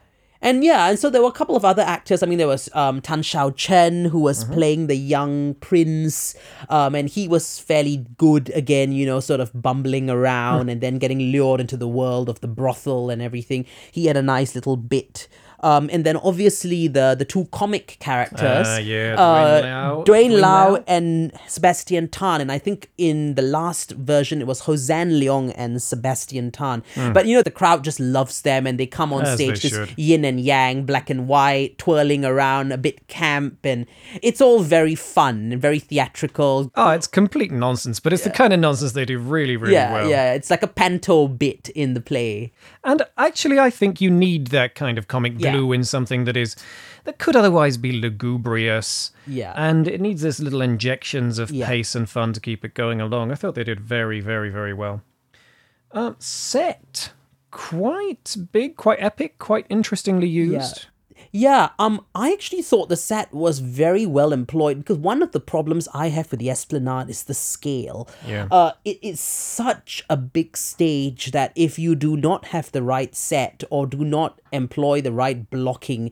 And 0.47 0.63
yeah, 0.63 0.89
and 0.89 0.97
so 0.97 1.11
there 1.11 1.23
were 1.23 1.29
a 1.29 1.33
couple 1.33 1.57
of 1.57 1.65
other 1.65 1.83
actors. 1.83 2.23
I 2.23 2.27
mean, 2.27 2.39
there 2.39 2.47
was 2.47 2.69
um, 2.73 3.01
Tan 3.01 3.23
Shou 3.23 3.51
Chen, 3.51 4.05
who 4.05 4.21
was 4.21 4.45
playing 4.45 4.87
the 4.87 4.95
young 4.95 5.55
prince, 5.55 6.37
um, 6.69 6.95
and 6.95 7.09
he 7.09 7.27
was 7.27 7.59
fairly 7.59 8.07
good 8.17 8.51
again, 8.51 8.93
you 8.93 9.07
know, 9.07 9.19
sort 9.19 9.41
of 9.41 9.51
bumbling 9.61 10.09
around 10.09 10.69
and 10.69 10.81
then 10.81 10.99
getting 10.99 11.19
lured 11.19 11.61
into 11.61 11.77
the 11.77 11.89
world 11.89 12.29
of 12.29 12.43
the 12.43 12.47
brothel 12.47 13.11
and 13.11 13.21
everything. 13.21 13.67
He 13.91 14.07
had 14.07 14.17
a 14.17 14.23
nice 14.23 14.55
little 14.55 14.77
bit. 14.77 15.27
Um, 15.61 15.89
and 15.93 16.05
then 16.05 16.17
obviously 16.19 16.87
the 16.89 17.15
the 17.19 17.25
two 17.25 17.47
comic 17.53 17.97
characters, 18.01 18.67
Uh, 18.69 18.81
yeah, 18.83 19.17
Dwayne 19.17 19.63
Lau- 19.63 20.05
Dwayne 20.05 20.41
Lau 20.41 20.71
Lau. 20.73 20.85
and 20.87 21.33
Sebastian 21.49 22.09
Tan, 22.09 22.41
and 22.41 22.53
I 22.53 22.59
think 22.59 22.91
in 22.99 23.35
the 23.35 23.43
last 23.43 23.93
version 23.93 24.41
it 24.41 24.47
was 24.47 24.63
Hossan 24.63 25.19
Leong 25.21 25.53
and 25.57 25.81
Sebastian 25.83 26.51
Tan. 26.53 26.83
But 27.15 27.27
you 27.27 27.37
know 27.37 27.43
the 27.43 27.51
crowd 27.51 27.85
just 27.85 27.99
loves 28.01 28.43
them, 28.43 28.67
and 28.67 28.79
they 28.79 28.87
come 28.87 29.13
on. 29.13 29.23
As 29.23 29.35
stage 29.35 29.61
just 29.61 29.75
should. 29.75 29.95
yin 29.97 30.25
and 30.25 30.39
yang, 30.41 30.85
black 30.85 31.09
and 31.11 31.27
white, 31.27 31.79
twirling 31.79 32.25
around, 32.25 32.73
a 32.73 32.79
bit 32.79 33.09
camp, 33.09 33.59
and 33.65 33.87
it's 34.23 34.41
all 34.41 34.61
very 34.61 34.95
fun 34.95 35.53
and 35.53 35.61
very 35.61 35.79
theatrical. 35.79 36.71
Oh, 36.75 36.91
it's 36.91 37.07
complete 37.07 37.51
nonsense, 37.51 37.99
but 38.01 38.13
it's 38.13 38.25
the 38.25 38.31
kind 38.31 38.53
of 38.53 38.61
nonsense 38.61 38.93
they 38.93 39.05
do 39.05 39.19
really, 39.19 39.57
really 39.57 39.75
Yeah, 39.75 39.93
well. 39.93 40.09
yeah, 40.11 40.33
it's 40.35 40.51
like 40.51 40.63
a 40.63 40.67
panto 40.69 41.29
bit 41.29 41.69
in 41.75 41.95
the 41.95 42.01
play. 42.01 42.53
And 42.85 43.03
actually, 43.19 43.59
I 43.59 43.71
think 43.71 44.01
you 44.01 44.11
need 44.11 44.49
that 44.49 44.75
kind 44.75 44.99
of 44.99 45.09
comic 45.09 45.39
Yeah. 45.55 45.75
in 45.75 45.85
something 45.85 46.25
that 46.25 46.37
is 46.37 46.57
that 47.05 47.19
could 47.19 47.37
otherwise 47.37 47.77
be 47.77 47.93
lugubrious. 48.01 49.13
Yeah. 49.27 49.53
And 49.57 49.87
it 49.87 50.01
needs 50.01 50.23
this 50.23 50.41
little 50.41 50.61
injections 50.61 51.39
of 51.39 51.51
Yeah. 51.51 51.67
pace 51.67 51.95
and 51.95 52.09
fun 52.09 52.33
to 52.33 52.41
keep 52.41 52.65
it 52.65 52.75
going 52.75 53.01
along. 53.01 53.31
I 53.33 53.35
thought 53.37 53.55
they 53.55 53.65
did 53.65 53.81
very, 53.81 54.21
very, 54.21 54.51
very 54.51 54.75
well. 54.75 55.03
Um, 55.93 56.17
set 56.19 57.13
quite 57.51 58.37
big, 58.53 58.77
quite 58.77 58.99
epic, 59.01 59.39
quite 59.39 59.67
interestingly 59.69 60.29
used. 60.29 60.87
Yeah, 61.37 61.69
um, 61.79 62.03
I 62.15 62.33
actually 62.33 62.63
thought 62.63 62.89
the 62.89 62.97
set 62.97 63.31
was 63.31 63.59
very 63.59 64.07
well 64.07 64.33
employed 64.33 64.79
because 64.79 64.97
one 64.97 65.23
of 65.23 65.33
the 65.33 65.41
problems 65.41 65.87
I 65.93 66.09
have 66.09 66.31
with 66.31 66.41
the 66.41 66.49
Esplanade 66.49 67.11
is 67.11 67.25
the 67.25 67.35
scale. 67.35 68.09
Yeah. 68.27 68.49
Uh, 68.51 68.73
it 68.87 68.99
is 69.03 69.21
such 69.21 70.03
a 70.09 70.17
big 70.17 70.57
stage 70.57 71.33
that 71.33 71.53
if 71.55 71.79
you 71.79 71.95
do 71.95 72.17
not 72.17 72.47
have 72.47 72.73
the 72.73 72.83
right 72.83 73.15
set 73.15 73.63
or 73.69 73.87
do 73.87 74.03
not 74.03 74.41
employ 74.51 75.03
the 75.03 75.13
right 75.13 75.51
blocking, 75.51 76.11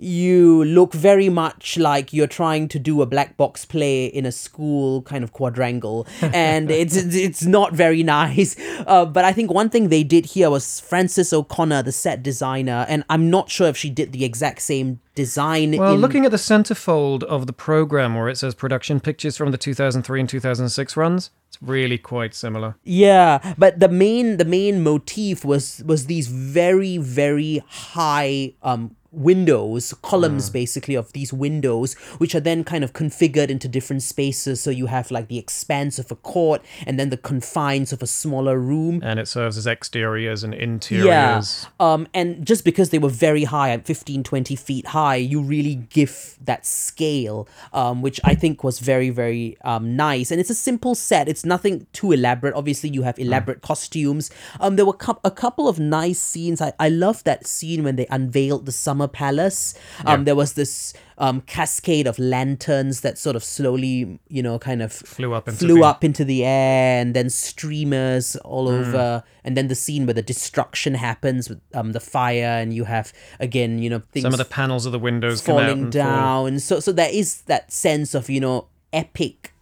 you 0.00 0.64
look 0.64 0.94
very 0.94 1.28
much 1.28 1.76
like 1.76 2.12
you're 2.12 2.26
trying 2.26 2.68
to 2.68 2.78
do 2.78 3.02
a 3.02 3.06
black 3.06 3.36
box 3.36 3.64
play 3.64 4.06
in 4.06 4.24
a 4.24 4.32
school 4.32 5.02
kind 5.02 5.22
of 5.22 5.32
quadrangle, 5.32 6.06
and 6.20 6.70
it's 6.70 6.96
it's 6.96 7.44
not 7.44 7.74
very 7.74 8.02
nice. 8.02 8.56
Uh, 8.86 9.04
but 9.04 9.24
I 9.24 9.32
think 9.32 9.52
one 9.52 9.68
thing 9.68 9.88
they 9.88 10.02
did 10.02 10.26
here 10.26 10.50
was 10.50 10.80
Frances 10.80 11.32
O'Connor, 11.32 11.82
the 11.82 11.92
set 11.92 12.22
designer, 12.22 12.86
and 12.88 13.04
I'm 13.10 13.28
not 13.28 13.50
sure 13.50 13.68
if 13.68 13.76
she 13.76 13.90
did 13.90 14.12
the 14.12 14.24
exact 14.24 14.62
same 14.62 15.00
design. 15.14 15.76
Well, 15.76 15.94
in, 15.94 16.00
looking 16.00 16.24
at 16.24 16.30
the 16.30 16.38
centerfold 16.38 17.22
of 17.24 17.46
the 17.46 17.52
program 17.52 18.14
where 18.14 18.28
it 18.28 18.38
says 18.38 18.54
production 18.54 19.00
pictures 19.00 19.36
from 19.36 19.50
the 19.50 19.58
2003 19.58 20.20
and 20.20 20.28
2006 20.28 20.96
runs, 20.96 21.30
it's 21.48 21.62
really 21.62 21.98
quite 21.98 22.34
similar. 22.34 22.76
Yeah, 22.84 23.54
but 23.58 23.80
the 23.80 23.88
main 23.88 24.38
the 24.38 24.44
main 24.46 24.82
motif 24.82 25.44
was 25.44 25.82
was 25.84 26.06
these 26.06 26.28
very 26.28 26.96
very 26.96 27.62
high 27.68 28.54
um 28.62 28.96
windows 29.12 29.92
columns 30.02 30.50
basically 30.50 30.94
of 30.94 31.12
these 31.12 31.32
windows 31.32 31.94
which 32.18 32.34
are 32.34 32.40
then 32.40 32.62
kind 32.64 32.84
of 32.84 32.92
configured 32.92 33.48
into 33.48 33.68
different 33.68 34.02
spaces. 34.02 34.60
So 34.60 34.70
you 34.70 34.86
have 34.86 35.10
like 35.10 35.28
the 35.28 35.38
expanse 35.38 35.98
of 35.98 36.10
a 36.10 36.16
court 36.16 36.62
and 36.86 36.98
then 36.98 37.10
the 37.10 37.16
confines 37.16 37.92
of 37.92 38.02
a 38.02 38.06
smaller 38.06 38.58
room. 38.58 39.00
And 39.04 39.18
it 39.18 39.28
serves 39.28 39.56
as 39.58 39.66
exteriors 39.66 40.44
and 40.44 40.54
interiors. 40.54 41.06
yeah 41.06 41.40
um 41.80 42.06
and 42.14 42.46
just 42.46 42.64
because 42.64 42.90
they 42.90 42.98
were 42.98 43.08
very 43.08 43.44
high 43.44 43.70
at 43.70 43.84
15 43.86 44.22
20 44.22 44.56
feet 44.56 44.86
high 44.88 45.16
you 45.16 45.40
really 45.40 45.76
give 45.90 46.36
that 46.44 46.64
scale 46.66 47.48
um 47.72 48.02
which 48.02 48.20
i 48.24 48.34
think 48.34 48.62
was 48.64 48.78
very 48.78 49.10
very 49.10 49.56
um 49.64 49.96
nice. 49.96 50.30
And 50.30 50.40
it's 50.40 50.50
a 50.50 50.54
simple 50.54 50.94
set. 50.94 51.28
It's 51.28 51.44
nothing 51.44 51.86
too 51.92 52.12
elaborate. 52.12 52.54
Obviously 52.54 52.90
you 52.90 53.02
have 53.02 53.18
elaborate 53.18 53.60
costumes. 53.62 54.30
Um 54.60 54.76
there 54.76 54.86
were 54.86 54.92
cou- 54.94 55.20
a 55.24 55.30
couple 55.30 55.68
of 55.68 55.78
nice 55.78 56.20
scenes. 56.20 56.60
I 56.60 56.72
i 56.78 56.88
love 56.88 57.24
that 57.24 57.46
scene 57.46 57.82
when 57.84 57.96
they 57.96 58.06
unveiled 58.10 58.66
the 58.66 58.72
summer 58.72 58.99
palace 59.08 59.74
um 60.06 60.24
there 60.24 60.34
was 60.34 60.54
this 60.54 60.92
um 61.18 61.40
cascade 61.42 62.06
of 62.06 62.18
lanterns 62.18 63.00
that 63.02 63.18
sort 63.18 63.36
of 63.36 63.44
slowly 63.44 64.18
you 64.28 64.42
know 64.42 64.58
kind 64.58 64.80
of 64.82 64.92
Flew 64.92 65.32
up 65.34 65.48
into 65.48 65.58
flew 65.58 65.74
the- 65.76 65.84
up 65.84 66.02
into 66.04 66.24
the 66.24 66.44
air 66.44 67.00
and 67.02 67.14
then 67.14 67.28
streamers 67.30 68.36
all 68.36 68.68
Hmm. 68.70 68.80
over 68.80 69.22
and 69.44 69.56
then 69.56 69.68
the 69.68 69.74
scene 69.74 70.06
where 70.06 70.14
the 70.14 70.22
destruction 70.22 70.94
happens 70.94 71.48
with 71.48 71.60
um 71.74 71.92
the 71.92 72.00
fire 72.00 72.58
and 72.60 72.72
you 72.74 72.84
have 72.84 73.12
again 73.38 73.78
you 73.78 73.90
know 73.90 74.02
things 74.12 74.22
Some 74.22 74.32
of 74.34 74.38
the 74.38 74.44
panels 74.44 74.86
of 74.86 74.92
the 74.92 74.98
windows 74.98 75.40
falling 75.40 75.68
and 75.84 75.92
fall. 75.94 76.02
down 76.02 76.58
so 76.60 76.80
so 76.80 76.92
there 76.92 77.10
is 77.12 77.42
that 77.42 77.70
sense 77.72 78.14
of 78.14 78.30
you 78.30 78.40
know 78.40 78.66
epic 78.92 79.52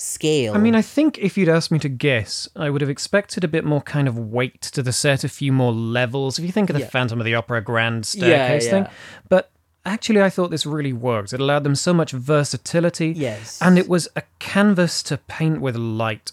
scale 0.00 0.54
I 0.54 0.58
mean, 0.58 0.74
I 0.74 0.82
think 0.82 1.18
if 1.18 1.36
you'd 1.38 1.48
asked 1.48 1.70
me 1.70 1.78
to 1.80 1.88
guess, 1.88 2.48
I 2.56 2.70
would 2.70 2.80
have 2.80 2.90
expected 2.90 3.44
a 3.44 3.48
bit 3.48 3.64
more 3.64 3.80
kind 3.82 4.08
of 4.08 4.18
weight 4.18 4.60
to 4.62 4.82
the 4.82 4.92
set, 4.92 5.24
a 5.24 5.28
few 5.28 5.52
more 5.52 5.72
levels. 5.72 6.38
If 6.38 6.44
you 6.44 6.52
think 6.52 6.70
of 6.70 6.74
the 6.74 6.80
Yeah. 6.80 6.88
Phantom 6.88 7.20
of 7.20 7.24
the 7.24 7.34
Opera 7.34 7.60
grand 7.62 8.06
staircase 8.06 8.64
yeah. 8.64 8.70
thing. 8.70 8.86
But 9.28 9.50
actually, 9.84 10.22
I 10.22 10.30
thought 10.30 10.50
this 10.50 10.66
really 10.66 10.92
worked. 10.92 11.32
It 11.32 11.40
allowed 11.40 11.64
them 11.64 11.74
so 11.74 11.92
much 11.92 12.12
versatility. 12.12 13.12
Yes. 13.16 13.60
And 13.60 13.78
it 13.78 13.88
was 13.88 14.08
a 14.16 14.22
canvas 14.38 15.02
to 15.04 15.16
paint 15.18 15.60
with 15.60 15.76
light. 15.76 16.32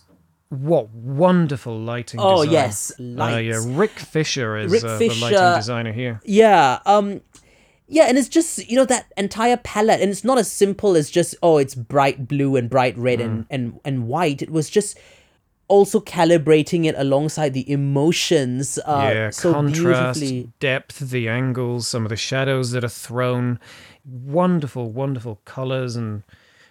What 0.50 0.90
wonderful 0.92 1.78
lighting 1.78 2.22
oh 2.22 2.46
design. 2.46 2.54
yes 2.54 2.92
Uh, 3.00 3.38
yeah, 3.38 3.60
Rick 3.66 3.92
Fisher 4.00 4.56
is 4.56 4.72
Rick 4.72 4.86
uh, 4.86 4.98
the 4.98 5.10
lighting 5.10 5.56
designer 5.58 5.92
here. 5.92 6.22
Yeah, 6.24 6.80
um 6.86 7.20
yeah, 7.88 8.04
and 8.04 8.18
it's 8.18 8.30
just 8.30 8.70
you 8.70 8.76
know 8.76 8.86
that 8.86 9.12
entire 9.18 9.58
palette, 9.58 10.02
and 10.02 10.12
it's 10.12 10.24
not 10.24 10.38
as 10.38 10.52
simple 10.52 10.96
as 10.96 11.10
just 11.10 11.36
oh, 11.42 11.58
it's 11.58 11.76
bright 11.76 12.28
blue 12.28 12.56
and 12.56 12.70
bright 12.70 12.98
red 12.98 13.22
and 13.22 13.44
Mm. 13.44 13.48
and 13.50 13.80
and 13.86 14.08
white. 14.08 14.42
It 14.42 14.50
was 14.50 14.70
just 14.70 14.98
also 15.70 16.00
calibrating 16.00 16.86
it 16.86 16.96
alongside 16.98 17.54
the 17.54 17.70
emotions. 17.70 18.78
Uh, 18.86 19.12
yeah, 19.14 19.30
so 19.30 19.54
contrast, 19.54 20.20
beautifully. 20.20 20.52
depth, 20.60 21.00
the 21.00 21.28
angles, 21.28 21.88
some 21.88 22.04
of 22.06 22.10
the 22.10 22.16
shadows 22.16 22.72
that 22.72 22.84
are 22.84 22.90
thrown. 22.90 23.60
Wonderful, 24.06 24.92
wonderful 24.92 25.42
colors 25.44 25.96
and 25.98 26.24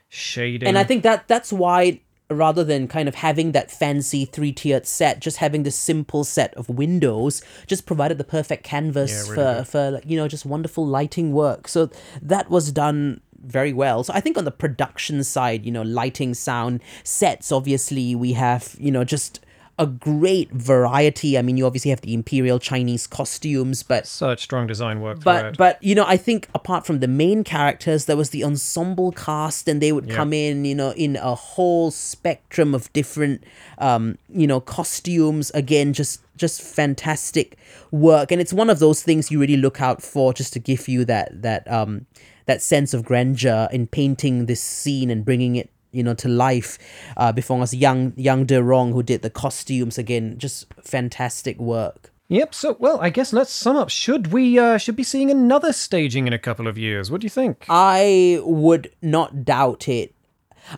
shading. 0.08 0.66
And 0.68 0.78
I 0.78 0.84
think 0.84 1.02
that 1.02 1.28
that's 1.28 1.52
why 1.52 2.00
rather 2.30 2.64
than 2.64 2.88
kind 2.88 3.08
of 3.08 3.14
having 3.14 3.52
that 3.52 3.70
fancy 3.70 4.24
three-tiered 4.24 4.84
set 4.86 5.20
just 5.20 5.36
having 5.36 5.62
this 5.62 5.76
simple 5.76 6.24
set 6.24 6.52
of 6.54 6.68
windows 6.68 7.40
just 7.66 7.86
provided 7.86 8.18
the 8.18 8.24
perfect 8.24 8.64
canvas 8.64 9.10
Yeah, 9.12 9.20
really 9.22 9.34
for 9.34 9.58
good. 9.58 9.68
for 9.68 9.90
like, 9.92 10.06
you 10.06 10.16
know 10.16 10.26
just 10.26 10.44
wonderful 10.44 10.84
lighting 10.86 11.32
work 11.32 11.68
so 11.68 11.88
that 12.20 12.50
was 12.50 12.72
done 12.72 13.20
very 13.44 13.72
well 13.72 14.02
so 14.02 14.12
i 14.12 14.18
think 14.20 14.36
on 14.36 14.44
the 14.44 14.50
production 14.50 15.22
side 15.22 15.64
you 15.64 15.70
know 15.70 15.82
lighting 15.82 16.34
sound 16.34 16.80
sets 17.04 17.52
obviously 17.52 18.14
we 18.16 18.32
have 18.32 18.74
you 18.80 18.90
know 18.90 19.04
just 19.04 19.38
a 19.78 19.86
great 19.86 20.50
variety. 20.52 21.36
I 21.38 21.42
mean 21.42 21.56
you 21.56 21.66
obviously 21.66 21.90
have 21.90 22.00
the 22.00 22.14
imperial 22.14 22.58
chinese 22.58 23.06
costumes 23.06 23.82
but 23.82 24.06
such 24.06 24.42
strong 24.42 24.66
design 24.66 25.00
work 25.00 25.22
but 25.22 25.40
throughout. 25.40 25.56
but 25.56 25.82
you 25.82 25.94
know 25.94 26.04
i 26.06 26.16
think 26.16 26.48
apart 26.54 26.86
from 26.86 27.00
the 27.00 27.08
main 27.08 27.44
characters 27.44 28.06
there 28.06 28.16
was 28.16 28.30
the 28.30 28.42
ensemble 28.42 29.12
cast 29.12 29.68
and 29.68 29.82
they 29.82 29.92
would 29.92 30.08
come 30.08 30.32
in 30.32 30.64
you 30.64 30.74
know 30.74 30.92
in 30.92 31.16
a 31.16 31.34
whole 31.34 31.90
spectrum 31.90 32.74
of 32.74 32.90
different 32.92 33.44
um 33.78 34.16
you 34.28 34.46
know 34.46 34.60
costumes. 34.60 35.50
Again 35.54 35.92
just 35.92 36.20
just 36.36 36.60
fantastic 36.60 37.56
work. 37.90 38.30
And 38.30 38.40
it's 38.40 38.52
one 38.52 38.68
of 38.68 38.78
those 38.78 39.02
things 39.02 39.30
you 39.30 39.40
really 39.40 39.56
look 39.56 39.80
out 39.80 40.02
for 40.02 40.34
just 40.34 40.52
to 40.52 40.58
give 40.58 40.86
you 40.88 41.04
that 41.06 41.42
that 41.42 41.70
um 41.70 42.06
that 42.46 42.62
sense 42.62 42.94
of 42.94 43.04
grandeur 43.04 43.68
in 43.72 43.86
painting 43.86 44.46
this 44.46 44.62
scene 44.62 45.10
and 45.10 45.24
bringing 45.24 45.56
it 45.56 45.70
you 45.96 46.02
know 46.02 46.14
to 46.14 46.28
life 46.28 46.78
uh 47.16 47.32
before 47.32 47.60
us 47.62 47.72
young 47.72 48.12
young 48.16 48.44
de 48.44 48.62
rong 48.62 48.92
who 48.92 49.02
did 49.02 49.22
the 49.22 49.30
costumes 49.30 49.98
again 49.98 50.38
just 50.38 50.66
fantastic 50.82 51.58
work 51.58 52.12
Yep. 52.28 52.54
So, 52.54 52.76
well, 52.80 52.98
I 53.00 53.10
guess 53.10 53.32
let's 53.32 53.52
sum 53.52 53.76
up. 53.76 53.88
Should 53.88 54.32
we 54.32 54.58
uh, 54.58 54.78
should 54.78 54.96
be 54.96 55.04
seeing 55.04 55.30
another 55.30 55.72
staging 55.72 56.26
in 56.26 56.32
a 56.32 56.38
couple 56.38 56.66
of 56.66 56.76
years? 56.76 57.10
What 57.10 57.20
do 57.20 57.24
you 57.24 57.30
think? 57.30 57.64
I 57.68 58.40
would 58.42 58.90
not 59.00 59.44
doubt 59.44 59.88
it. 59.88 60.12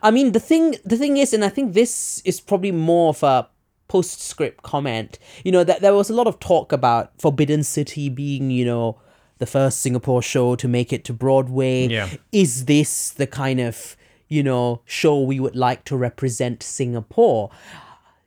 I 0.02 0.10
mean, 0.10 0.32
the 0.32 0.40
thing, 0.40 0.76
the 0.84 0.98
thing 0.98 1.16
is, 1.16 1.32
and 1.32 1.42
I 1.42 1.48
think 1.48 1.72
this 1.72 2.20
is 2.26 2.40
probably 2.40 2.72
more 2.72 3.10
of 3.10 3.22
a 3.22 3.48
postscript 3.88 4.62
comment. 4.62 5.18
You 5.42 5.52
know 5.52 5.64
that 5.64 5.80
there 5.80 5.94
was 5.94 6.10
a 6.10 6.14
lot 6.14 6.26
of 6.26 6.38
talk 6.38 6.72
about 6.72 7.12
Forbidden 7.18 7.62
City 7.62 8.10
being, 8.10 8.50
you 8.50 8.66
know, 8.66 9.00
the 9.38 9.46
first 9.46 9.80
Singapore 9.80 10.20
show 10.20 10.54
to 10.56 10.68
make 10.68 10.92
it 10.92 11.04
to 11.04 11.14
Broadway. 11.14 11.88
Yeah. 11.88 12.10
Is 12.30 12.66
this 12.66 13.10
the 13.10 13.26
kind 13.26 13.60
of 13.60 13.96
you 14.28 14.42
know 14.42 14.82
show 14.84 15.20
we 15.20 15.40
would 15.40 15.56
like 15.56 15.84
to 15.84 15.96
represent 15.96 16.62
Singapore? 16.62 17.50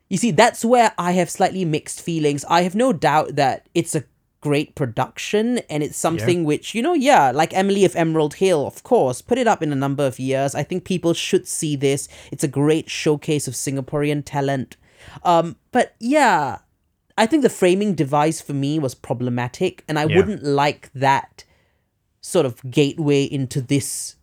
You 0.08 0.18
see, 0.18 0.30
that's 0.30 0.64
where 0.64 0.92
I 0.98 1.12
have 1.12 1.30
slightly 1.30 1.64
mixed 1.64 2.00
feelings. 2.02 2.44
I 2.48 2.62
have 2.62 2.74
no 2.74 2.92
doubt 2.92 3.36
that 3.36 3.68
it's 3.74 3.94
a 3.94 4.04
great 4.42 4.74
production 4.74 5.58
and 5.70 5.84
it's 5.84 5.96
something 5.96 6.42
which 6.42 6.74
you 6.74 6.82
know 6.82 6.94
yeah 6.94 7.30
like 7.30 7.54
emily 7.54 7.84
of 7.84 7.94
emerald 7.94 8.34
hill 8.34 8.66
of 8.66 8.82
course 8.82 9.22
put 9.22 9.38
it 9.38 9.46
up 9.46 9.62
in 9.62 9.70
a 9.72 9.76
number 9.76 10.04
of 10.04 10.18
years 10.18 10.52
i 10.56 10.64
think 10.64 10.84
people 10.84 11.14
should 11.14 11.46
see 11.46 11.76
this 11.76 12.08
it's 12.32 12.42
a 12.42 12.48
great 12.48 12.90
showcase 12.90 13.46
of 13.46 13.54
singaporean 13.54 14.20
talent 14.26 14.76
um 15.22 15.54
but 15.70 15.94
yeah 16.00 16.58
i 17.16 17.24
think 17.24 17.44
the 17.44 17.48
framing 17.48 17.94
device 17.94 18.40
for 18.40 18.52
me 18.52 18.80
was 18.80 18.96
problematic 18.96 19.84
and 19.86 19.96
i 19.96 20.06
Yeah. 20.06 20.16
wouldn't 20.16 20.42
like 20.42 20.90
that 20.92 21.44
sort 22.20 22.44
of 22.44 22.68
gateway 22.68 23.22
into 23.22 23.60
this 23.60 24.16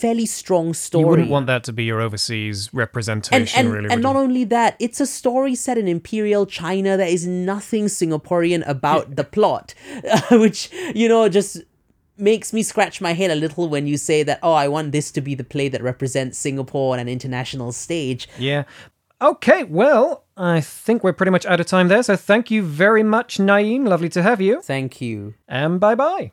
fairly 0.00 0.26
strong 0.26 0.66
story 0.74 1.02
You 1.04 1.10
wouldn't 1.10 1.30
want 1.36 1.46
that 1.52 1.62
to 1.68 1.72
be 1.72 1.84
your 1.84 2.00
overseas 2.06 2.56
representation, 2.72 3.58
and 3.58 3.66
and, 3.66 3.74
really. 3.76 3.90
and 3.92 4.00
not 4.02 4.14
you? 4.16 4.22
only 4.24 4.44
that 4.56 4.70
it's 4.86 5.00
a 5.00 5.06
story 5.20 5.54
set 5.54 5.76
in 5.82 5.86
imperial 5.98 6.44
china 6.60 6.90
there 6.96 7.14
is 7.18 7.24
nothing 7.52 7.84
singaporean 7.86 8.62
about 8.76 9.04
the 9.18 9.24
plot 9.36 9.66
which 10.44 10.60
you 11.00 11.08
know 11.12 11.28
just 11.28 11.52
makes 12.30 12.52
me 12.56 12.62
scratch 12.62 12.96
my 13.00 13.12
head 13.20 13.30
a 13.30 13.34
little 13.44 13.64
when 13.74 13.86
you 13.86 13.96
say 13.96 14.18
that 14.28 14.38
oh 14.42 14.52
i 14.64 14.66
want 14.76 14.92
this 14.92 15.10
to 15.16 15.20
be 15.28 15.34
the 15.34 15.44
play 15.54 15.68
that 15.70 15.82
represents 15.82 16.36
singapore 16.46 16.88
on 16.94 16.98
an 17.00 17.08
international 17.08 17.70
stage 17.72 18.28
Yeah. 18.38 18.64
Okay, 19.22 19.64
well, 19.64 20.24
I 20.36 20.62
think 20.62 21.04
we're 21.04 21.12
pretty 21.20 21.30
much 21.36 21.44
out 21.44 21.60
of 21.60 21.66
time 21.66 21.88
there, 21.88 22.02
so 22.02 22.16
thank 22.16 22.50
you 22.50 22.62
very 22.62 23.02
much, 23.02 23.36
Naeem. 23.36 23.86
Lovely 23.86 24.08
to 24.16 24.22
have 24.22 24.40
you. 24.40 24.54
thank 24.62 25.02
you 25.06 25.34
And 25.46 25.78
bye 25.78 25.94
bye. 26.04 26.32